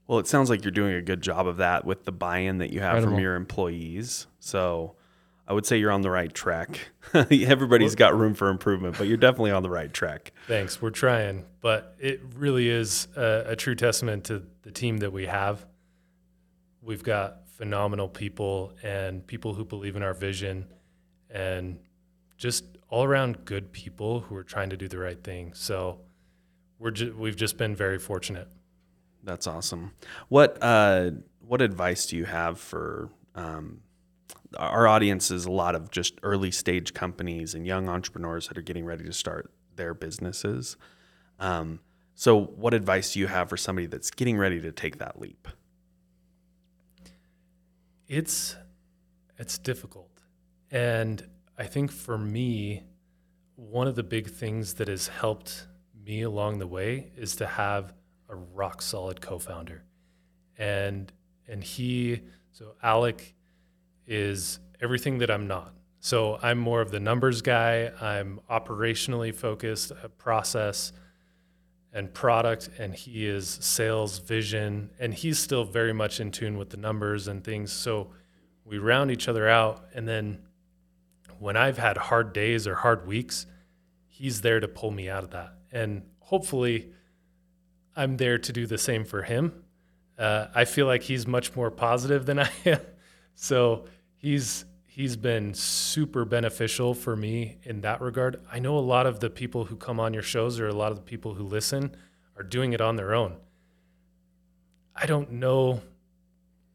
Well, 0.06 0.18
it 0.18 0.26
sounds 0.26 0.48
like 0.48 0.64
you're 0.64 0.72
doing 0.72 0.94
a 0.94 1.02
good 1.02 1.20
job 1.20 1.46
of 1.46 1.58
that 1.58 1.84
with 1.84 2.04
the 2.04 2.12
buy-in 2.12 2.58
that 2.58 2.72
you 2.72 2.80
have 2.80 3.04
from 3.04 3.18
your 3.18 3.36
employees. 3.36 4.26
So, 4.40 4.96
I 5.46 5.52
would 5.52 5.64
say 5.64 5.78
you're 5.78 5.92
on 5.92 6.00
the 6.00 6.10
right 6.10 6.32
track. 6.32 6.80
Everybody's 7.14 7.94
got 7.94 8.18
room 8.18 8.34
for 8.34 8.48
improvement, 8.48 8.96
but 8.98 9.06
you're 9.06 9.16
definitely 9.16 9.52
on 9.52 9.62
the 9.62 9.70
right 9.70 9.92
track. 9.92 10.32
Thanks, 10.48 10.82
we're 10.82 10.90
trying, 10.90 11.44
but 11.60 11.94
it 11.98 12.20
really 12.34 12.68
is 12.68 13.06
a, 13.16 13.44
a 13.48 13.56
true 13.56 13.74
testament 13.74 14.24
to 14.24 14.44
the 14.62 14.70
team 14.70 14.96
that 14.98 15.12
we 15.12 15.26
have. 15.26 15.66
We've 16.80 17.04
got 17.04 17.48
phenomenal 17.48 18.08
people 18.08 18.72
and 18.82 19.26
people 19.26 19.54
who 19.54 19.64
believe 19.64 19.94
in 19.94 20.02
our 20.02 20.14
vision 20.14 20.66
and 21.30 21.78
just 22.42 22.64
all 22.88 23.04
around 23.04 23.44
good 23.44 23.70
people 23.70 24.18
who 24.18 24.34
are 24.34 24.42
trying 24.42 24.68
to 24.68 24.76
do 24.76 24.88
the 24.88 24.98
right 24.98 25.22
thing. 25.22 25.52
So 25.54 26.00
we're 26.80 26.90
ju- 26.90 27.14
we've 27.16 27.36
just 27.36 27.56
been 27.56 27.76
very 27.76 28.00
fortunate. 28.00 28.48
That's 29.22 29.46
awesome. 29.46 29.92
What 30.28 30.58
uh, 30.60 31.12
what 31.38 31.62
advice 31.62 32.04
do 32.06 32.16
you 32.16 32.24
have 32.24 32.58
for 32.58 33.10
um, 33.36 33.82
our 34.56 34.88
audience? 34.88 35.30
Is 35.30 35.46
a 35.46 35.52
lot 35.52 35.76
of 35.76 35.92
just 35.92 36.18
early 36.24 36.50
stage 36.50 36.92
companies 36.92 37.54
and 37.54 37.64
young 37.64 37.88
entrepreneurs 37.88 38.48
that 38.48 38.58
are 38.58 38.62
getting 38.62 38.84
ready 38.84 39.04
to 39.04 39.12
start 39.12 39.52
their 39.76 39.94
businesses. 39.94 40.76
Um, 41.38 41.78
so, 42.16 42.40
what 42.40 42.74
advice 42.74 43.12
do 43.12 43.20
you 43.20 43.28
have 43.28 43.50
for 43.50 43.56
somebody 43.56 43.86
that's 43.86 44.10
getting 44.10 44.36
ready 44.36 44.60
to 44.62 44.72
take 44.72 44.98
that 44.98 45.20
leap? 45.20 45.46
It's 48.08 48.56
it's 49.38 49.58
difficult. 49.58 50.10
And 50.72 51.24
I 51.62 51.66
think 51.66 51.92
for 51.92 52.18
me, 52.18 52.82
one 53.54 53.86
of 53.86 53.94
the 53.94 54.02
big 54.02 54.28
things 54.28 54.74
that 54.74 54.88
has 54.88 55.06
helped 55.06 55.68
me 56.04 56.22
along 56.22 56.58
the 56.58 56.66
way 56.66 57.12
is 57.16 57.36
to 57.36 57.46
have 57.46 57.94
a 58.28 58.34
rock 58.34 58.82
solid 58.82 59.20
co-founder. 59.20 59.84
And 60.58 61.12
and 61.46 61.62
he 61.62 62.22
so 62.50 62.74
Alec 62.82 63.36
is 64.08 64.58
everything 64.80 65.18
that 65.18 65.30
I'm 65.30 65.46
not. 65.46 65.72
So 66.00 66.36
I'm 66.42 66.58
more 66.58 66.80
of 66.80 66.90
the 66.90 66.98
numbers 66.98 67.42
guy. 67.42 67.92
I'm 68.00 68.40
operationally 68.50 69.32
focused, 69.32 69.92
uh, 69.92 70.08
process 70.18 70.92
and 71.92 72.12
product, 72.12 72.70
and 72.76 72.92
he 72.92 73.24
is 73.28 73.48
sales, 73.48 74.18
vision, 74.18 74.90
and 74.98 75.14
he's 75.14 75.38
still 75.38 75.62
very 75.62 75.92
much 75.92 76.18
in 76.18 76.32
tune 76.32 76.58
with 76.58 76.70
the 76.70 76.76
numbers 76.76 77.28
and 77.28 77.44
things. 77.44 77.70
So 77.70 78.10
we 78.64 78.78
round 78.78 79.12
each 79.12 79.28
other 79.28 79.48
out. 79.48 79.84
And 79.94 80.08
then 80.08 80.40
when 81.42 81.56
I've 81.56 81.76
had 81.76 81.96
hard 81.96 82.32
days 82.32 82.68
or 82.68 82.76
hard 82.76 83.04
weeks, 83.04 83.46
he's 84.06 84.42
there 84.42 84.60
to 84.60 84.68
pull 84.68 84.92
me 84.92 85.10
out 85.10 85.24
of 85.24 85.30
that. 85.30 85.54
And 85.72 86.02
hopefully, 86.20 86.92
I'm 87.96 88.16
there 88.16 88.38
to 88.38 88.52
do 88.52 88.64
the 88.64 88.78
same 88.78 89.04
for 89.04 89.22
him. 89.22 89.64
Uh, 90.16 90.46
I 90.54 90.64
feel 90.64 90.86
like 90.86 91.02
he's 91.02 91.26
much 91.26 91.56
more 91.56 91.72
positive 91.72 92.26
than 92.26 92.38
I 92.38 92.50
am. 92.64 92.80
So 93.34 93.86
he's 94.16 94.64
he's 94.86 95.16
been 95.16 95.52
super 95.52 96.24
beneficial 96.24 96.94
for 96.94 97.16
me 97.16 97.56
in 97.64 97.80
that 97.80 98.00
regard. 98.00 98.40
I 98.52 98.60
know 98.60 98.78
a 98.78 98.86
lot 98.94 99.06
of 99.06 99.18
the 99.18 99.28
people 99.28 99.64
who 99.64 99.74
come 99.74 99.98
on 99.98 100.14
your 100.14 100.22
shows 100.22 100.60
or 100.60 100.68
a 100.68 100.74
lot 100.74 100.92
of 100.92 100.96
the 100.96 101.02
people 101.02 101.34
who 101.34 101.42
listen 101.42 101.96
are 102.36 102.44
doing 102.44 102.72
it 102.72 102.80
on 102.80 102.94
their 102.94 103.14
own. 103.14 103.34
I 104.94 105.06
don't 105.06 105.32
know 105.32 105.82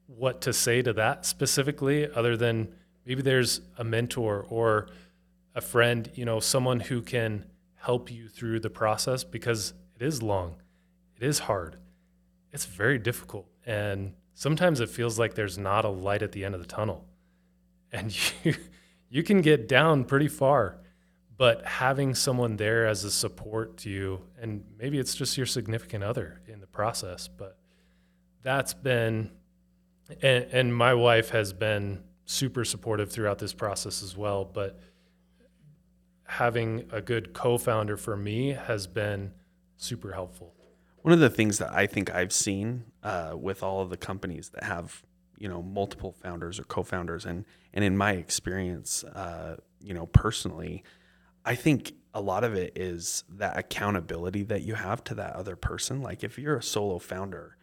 what 0.07 0.41
to 0.41 0.51
say 0.51 0.82
to 0.82 0.91
that 0.93 1.26
specifically 1.26 2.11
other 2.11 2.36
than 2.36 2.74
maybe 3.08 3.22
there's 3.22 3.62
a 3.78 3.84
mentor 3.84 4.45
or 4.49 4.89
a 5.55 5.62
friend, 5.62 6.12
you 6.14 6.26
know, 6.26 6.39
someone 6.39 6.82
who 6.82 7.01
can 7.01 7.45
help 7.76 8.12
you 8.12 8.28
through 8.28 8.60
the 8.60 8.70
process 8.70 9.24
because 9.24 9.74
it 9.95 10.05
is 10.05 10.22
long. 10.22 10.55
It 11.16 11.24
is 11.24 11.39
hard. 11.39 11.78
It's 12.51 12.66
very 12.66 12.99
difficult 12.99 13.47
and 13.66 14.14
sometimes 14.34 14.80
it 14.80 14.89
feels 14.89 15.18
like 15.18 15.34
there's 15.34 15.58
not 15.58 15.86
a 15.86 15.89
light 15.89 16.22
at 16.22 16.34
the 16.34 16.45
end 16.45 16.53
of 16.53 16.62
the 16.62 16.68
tunnel 16.68 17.05
and 17.91 18.16
you 18.43 18.55
you 19.10 19.24
can 19.24 19.41
get 19.41 19.68
down 19.68 20.03
pretty 20.03 20.28
far 20.28 20.78
but 21.38 21.66
having 21.66 22.14
someone 22.14 22.58
there 22.58 22.88
as 22.88 23.03
a 23.03 23.12
support 23.12 23.78
to 23.78 23.89
you 23.89 24.22
and 24.41 24.64
maybe 24.78 24.99
it's 24.99 25.16
just 25.16 25.38
your 25.38 25.45
significant 25.45 26.03
other 26.03 26.41
in 26.47 26.60
the 26.60 26.68
process 26.68 27.28
but 27.28 27.58
that's 28.47 28.74
been, 28.74 29.30
and, 30.22 30.45
and 30.53 30.76
my 30.76 30.93
wife 30.93 31.32
has 31.32 31.51
been 31.51 32.01
super 32.28 32.63
supportive 32.63 33.11
throughout 33.11 33.39
this 33.39 33.53
process 33.53 34.03
as 34.03 34.15
well. 34.15 34.45
But 34.45 34.80
having 36.25 36.88
a 36.91 37.01
good 37.01 37.34
co-founder 37.34 37.97
for 37.97 38.15
me 38.15 38.49
has 38.49 38.86
been 38.86 39.32
super 39.78 40.11
helpful. 40.11 40.53
One 41.01 41.13
of 41.13 41.19
the 41.19 41.30
things 41.30 41.57
that 41.57 41.71
I 41.71 41.88
think 41.88 42.13
I've 42.13 42.34
seen 42.34 42.84
uh, 43.01 43.34
with 43.36 43.63
all 43.63 43.82
of 43.82 43.89
the 43.89 43.97
companies 43.97 44.49
that 44.49 44.63
have 44.63 45.03
you 45.39 45.47
know 45.47 45.61
multiple 45.61 46.11
founders 46.11 46.59
or 46.59 46.63
co-founders, 46.63 47.25
and 47.25 47.45
and 47.73 47.84
in 47.84 47.95
my 47.95 48.13
experience, 48.13 49.03
uh, 49.03 49.55
you 49.80 49.93
know 49.93 50.07
personally, 50.07 50.84
I 51.45 51.55
think 51.55 51.93
a 52.13 52.19
lot 52.19 52.43
of 52.43 52.55
it 52.55 52.73
is 52.75 53.23
that 53.30 53.57
accountability 53.57 54.43
that 54.43 54.63
you 54.63 54.73
have 54.73 55.03
to 55.05 55.15
that 55.15 55.34
other 55.34 55.55
person. 55.55 56.01
Like 56.01 56.23
if 56.23 56.38
you're 56.38 56.57
a 56.57 56.63
solo 56.63 56.99
founder, 56.99 57.55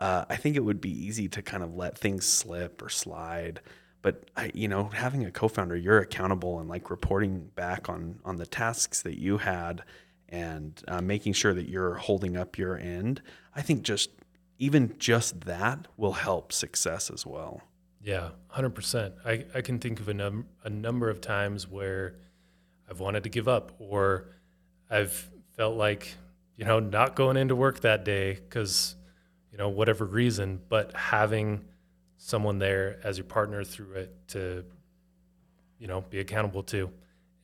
uh, 0.00 0.26
I 0.28 0.36
think 0.36 0.56
it 0.56 0.64
would 0.64 0.80
be 0.80 0.90
easy 0.90 1.28
to 1.28 1.40
kind 1.40 1.62
of 1.62 1.74
let 1.74 1.96
things 1.96 2.26
slip 2.26 2.82
or 2.82 2.90
slide. 2.90 3.60
But 4.02 4.28
I, 4.36 4.50
you 4.52 4.68
know, 4.68 4.88
having 4.88 5.24
a 5.24 5.30
co-founder, 5.30 5.76
you're 5.76 6.00
accountable 6.00 6.58
and 6.58 6.68
like 6.68 6.90
reporting 6.90 7.50
back 7.54 7.88
on 7.88 8.18
on 8.24 8.36
the 8.36 8.46
tasks 8.46 9.02
that 9.02 9.18
you 9.18 9.38
had 9.38 9.82
and 10.28 10.82
uh, 10.88 11.00
making 11.00 11.34
sure 11.34 11.54
that 11.54 11.68
you're 11.68 11.94
holding 11.94 12.36
up 12.36 12.58
your 12.58 12.76
end. 12.76 13.22
I 13.54 13.62
think 13.62 13.82
just 13.82 14.10
even 14.58 14.94
just 14.98 15.42
that 15.42 15.86
will 15.96 16.12
help 16.12 16.52
success 16.52 17.10
as 17.10 17.26
well. 17.26 17.62
Yeah, 18.02 18.30
100%. 18.54 19.12
I, 19.24 19.44
I 19.54 19.60
can 19.60 19.78
think 19.78 20.00
of 20.00 20.08
a, 20.08 20.14
num- 20.14 20.46
a 20.64 20.70
number 20.70 21.08
of 21.08 21.20
times 21.20 21.68
where 21.68 22.16
I've 22.90 22.98
wanted 23.00 23.22
to 23.24 23.28
give 23.28 23.46
up 23.46 23.72
or 23.78 24.28
I've 24.90 25.30
felt 25.56 25.76
like, 25.76 26.14
you 26.56 26.64
know, 26.64 26.80
not 26.80 27.14
going 27.14 27.36
into 27.36 27.54
work 27.54 27.80
that 27.80 28.04
day 28.04 28.34
because, 28.34 28.96
you 29.50 29.58
know, 29.58 29.68
whatever 29.68 30.04
reason, 30.04 30.60
but 30.68 30.94
having 30.94 31.64
someone 32.24 32.58
there 32.58 32.98
as 33.02 33.18
your 33.18 33.24
partner 33.24 33.64
through 33.64 33.94
it 33.94 34.14
to, 34.28 34.64
you 35.78 35.88
know, 35.88 36.02
be 36.02 36.20
accountable 36.20 36.62
to, 36.62 36.88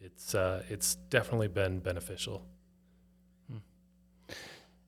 it's, 0.00 0.34
uh, 0.36 0.62
it's 0.68 0.94
definitely 1.10 1.48
been 1.48 1.80
beneficial. 1.80 2.44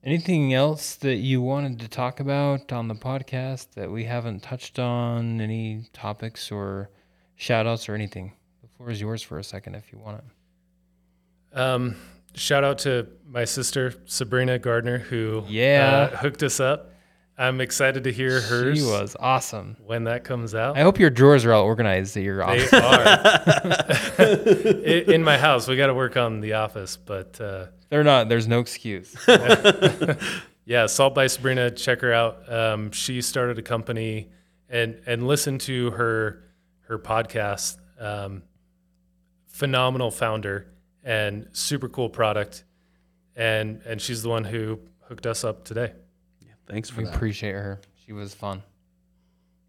Anything 0.03 0.55
else 0.55 0.95
that 0.97 1.17
you 1.17 1.43
wanted 1.43 1.79
to 1.81 1.89
talk 1.89 2.21
about 2.21 2.73
on 2.73 2.89
the 2.89 2.95
podcast 2.95 3.73
that 3.75 3.91
we 3.91 4.05
haven't 4.05 4.43
touched 4.43 4.79
on? 4.79 5.43
Any 5.43 5.85
topics 5.93 6.51
or 6.51 6.89
shout 7.37 7.67
outs 7.67 7.87
or 7.87 7.95
anything? 7.95 8.33
The 8.63 8.69
floor 8.69 8.91
is 8.91 8.99
yours 9.01 9.23
for 9.23 9.39
a 9.39 9.45
second 9.45 9.75
if 9.75 9.93
you 9.93 9.99
want 9.99 10.23
it. 11.53 11.59
Um, 11.59 11.97
shout 12.35 12.65
out 12.65 12.79
to 12.79 13.09
my 13.29 13.45
sister 13.45 13.93
Sabrina 14.07 14.59
Gardner 14.59 14.99
who 14.99 15.45
Yeah. 15.49 16.09
uh, 16.13 16.17
hooked 16.17 16.43
us 16.45 16.61
up. 16.61 16.90
I'm 17.41 17.61
excited 17.63 18.05
to 18.05 18.13
hear 18.13 18.39
hers 18.39 18.79
She 18.79 18.85
was 18.85 19.17
awesome. 19.19 19.79
when 19.87 20.05
that 20.05 20.25
comes 20.25 20.55
out. 20.55 20.77
I 20.77 20.83
hope 20.83 20.99
your 20.99 21.09
drawers 21.09 21.47
are 21.47 21.55
all 21.55 21.65
organized 21.65 22.15
that 22.15 22.21
you're 22.21 22.45
They 22.45 22.69
are 22.69 23.09
in 25.15 25.25
my 25.25 25.39
house. 25.39 25.67
We 25.67 25.77
got 25.77 25.87
to 25.87 25.95
work 25.95 26.19
on 26.19 26.43
the 26.43 26.53
office, 26.53 26.99
but 26.99 27.41
uh, 27.41 27.69
They're 27.89 28.05
not. 28.05 28.29
There's 28.29 28.47
no 28.47 28.61
excuse. 28.61 29.17
yeah, 30.67 30.85
Salt 30.85 31.15
by 31.15 31.29
Sabrina, 31.29 31.71
check 31.71 32.03
her 32.03 32.13
out. 32.13 32.53
Um, 32.53 32.91
she 32.91 33.23
started 33.23 33.59
a 33.59 33.63
company 33.63 34.29
and 34.69 35.01
and 35.07 35.27
listen 35.27 35.57
to 35.61 35.93
her 35.93 36.45
her 36.89 36.99
podcast. 36.99 37.79
Um, 37.99 38.43
phenomenal 39.47 40.11
founder 40.11 40.67
and 41.03 41.49
super 41.53 41.89
cool 41.89 42.11
product, 42.11 42.65
and 43.35 43.81
and 43.87 43.99
she's 43.99 44.23
the 44.23 44.29
one 44.29 44.45
who 44.45 44.81
hooked 45.09 45.25
us 45.25 45.43
up 45.43 45.65
today. 45.65 45.95
Thanks 46.71 46.89
for 46.91 47.01
we 47.01 47.05
that. 47.07 47.15
appreciate 47.15 47.53
her. 47.53 47.81
She 48.07 48.13
was 48.13 48.35
fun. 48.35 48.63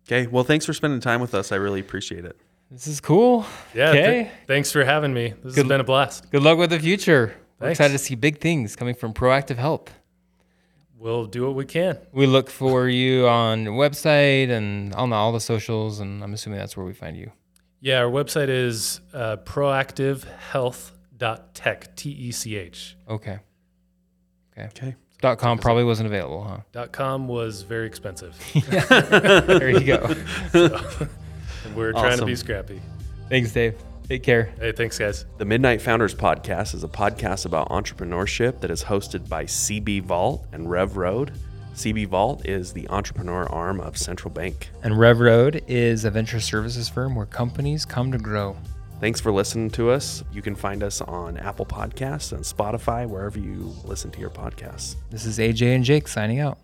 Okay, 0.08 0.28
well, 0.28 0.44
thanks 0.44 0.66
for 0.66 0.74
spending 0.74 1.00
time 1.00 1.22
with 1.22 1.34
us. 1.34 1.52
I 1.52 1.56
really 1.58 1.80
appreciate 1.80 2.26
it. 2.26 2.36
This 2.70 2.86
is 2.88 3.00
cool. 3.02 3.46
Yeah. 3.74 3.92
th- 3.92 4.04
Okay. 4.06 4.32
thanks 4.48 4.72
for 4.72 4.84
having 4.86 5.14
me. 5.14 5.30
This 5.44 5.56
Good- 5.56 5.64
has 5.64 5.70
been 5.70 5.82
a 5.82 5.84
blast. 5.84 6.30
Good 6.32 6.44
luck 6.44 6.58
with 6.58 6.70
the 6.70 6.80
future. 6.80 7.36
We're 7.60 7.70
excited 7.70 7.94
to 7.94 8.00
see 8.00 8.16
big 8.16 8.40
things 8.40 8.76
coming 8.76 8.96
from 8.96 9.14
Proactive 9.14 9.58
Health. 9.58 9.94
We'll 10.98 11.26
do 11.26 11.46
what 11.46 11.56
we 11.56 11.66
can. 11.66 11.98
We 12.12 12.26
look 12.28 12.50
for 12.50 12.88
you 12.88 13.28
on 13.28 13.64
the 13.66 13.72
website 13.72 14.50
and 14.50 14.94
on 14.96 15.12
all 15.14 15.32
the 15.32 15.40
socials, 15.40 16.00
and 16.00 16.24
I'm 16.24 16.34
assuming 16.34 16.60
that's 16.60 16.76
where 16.78 16.86
we 16.86 16.94
find 16.94 17.18
you. 17.18 17.32
Yeah, 17.80 18.00
our 18.00 18.10
website 18.12 18.50
is 18.50 19.02
uh, 19.14 19.38
proactivehealth.tech, 19.38 21.96
T 21.96 22.10
E 22.12 22.32
C 22.32 22.56
H. 22.56 22.96
Okay. 23.10 23.40
Okay. 24.58 24.68
Okay. 24.68 24.96
Dot 25.22 25.38
com 25.38 25.58
probably 25.60 25.84
wasn't 25.84 26.08
available, 26.08 26.44
huh? 26.44 26.58
Dot 26.72 26.92
com 26.92 27.28
was 27.28 27.62
very 27.62 27.88
expensive. 27.88 28.36
There 28.70 29.70
you 29.70 29.86
go. 29.86 30.16
And 31.64 31.76
we're 31.76 31.92
trying 31.92 32.18
to 32.18 32.26
be 32.26 32.36
scrappy. 32.36 32.82
Thanks, 33.30 33.52
Dave. 33.52 33.76
Take 34.10 34.24
care. 34.24 34.52
Hey, 34.60 34.72
thanks, 34.72 34.98
guys. 34.98 35.26
The 35.38 35.46
Midnight 35.46 35.80
Founders 35.84 36.16
Podcast 36.16 36.74
is 36.74 36.84
a 36.84 36.88
podcast 36.88 37.46
about 37.46 37.70
entrepreneurship 37.70 38.60
that 38.62 38.72
is 38.72 38.84
hosted 38.84 39.30
by 39.30 39.46
CB 39.46 40.02
Vault 40.02 40.46
and 40.52 40.66
RevRoad. 40.68 41.36
CB 41.76 42.08
Vault 42.08 42.46
is 42.48 42.74
the 42.74 42.90
entrepreneur 42.90 43.48
arm 43.50 43.80
of 43.80 43.96
Central 43.96 44.34
Bank. 44.34 44.72
And 44.84 44.96
RevRoad 44.96 45.64
is 45.68 46.04
a 46.04 46.10
venture 46.10 46.40
services 46.40 46.90
firm 46.90 47.16
where 47.16 47.28
companies 47.28 47.86
come 47.86 48.12
to 48.12 48.18
grow. 48.18 48.58
Thanks 49.02 49.20
for 49.20 49.32
listening 49.32 49.72
to 49.72 49.90
us. 49.90 50.24
You 50.32 50.44
can 50.44 50.56
find 50.56 50.84
us 50.84 51.02
on 51.02 51.36
Apple 51.36 51.66
Podcasts 51.66 52.34
and 52.34 52.44
Spotify, 52.44 53.10
wherever 53.10 53.40
you 53.40 53.74
listen 53.84 54.12
to 54.12 54.20
your 54.20 54.30
podcasts. 54.30 54.96
This 55.10 55.26
is 55.26 55.40
AJ 55.40 55.76
and 55.76 55.84
Jake 55.84 56.08
signing 56.08 56.40
out. 56.40 56.60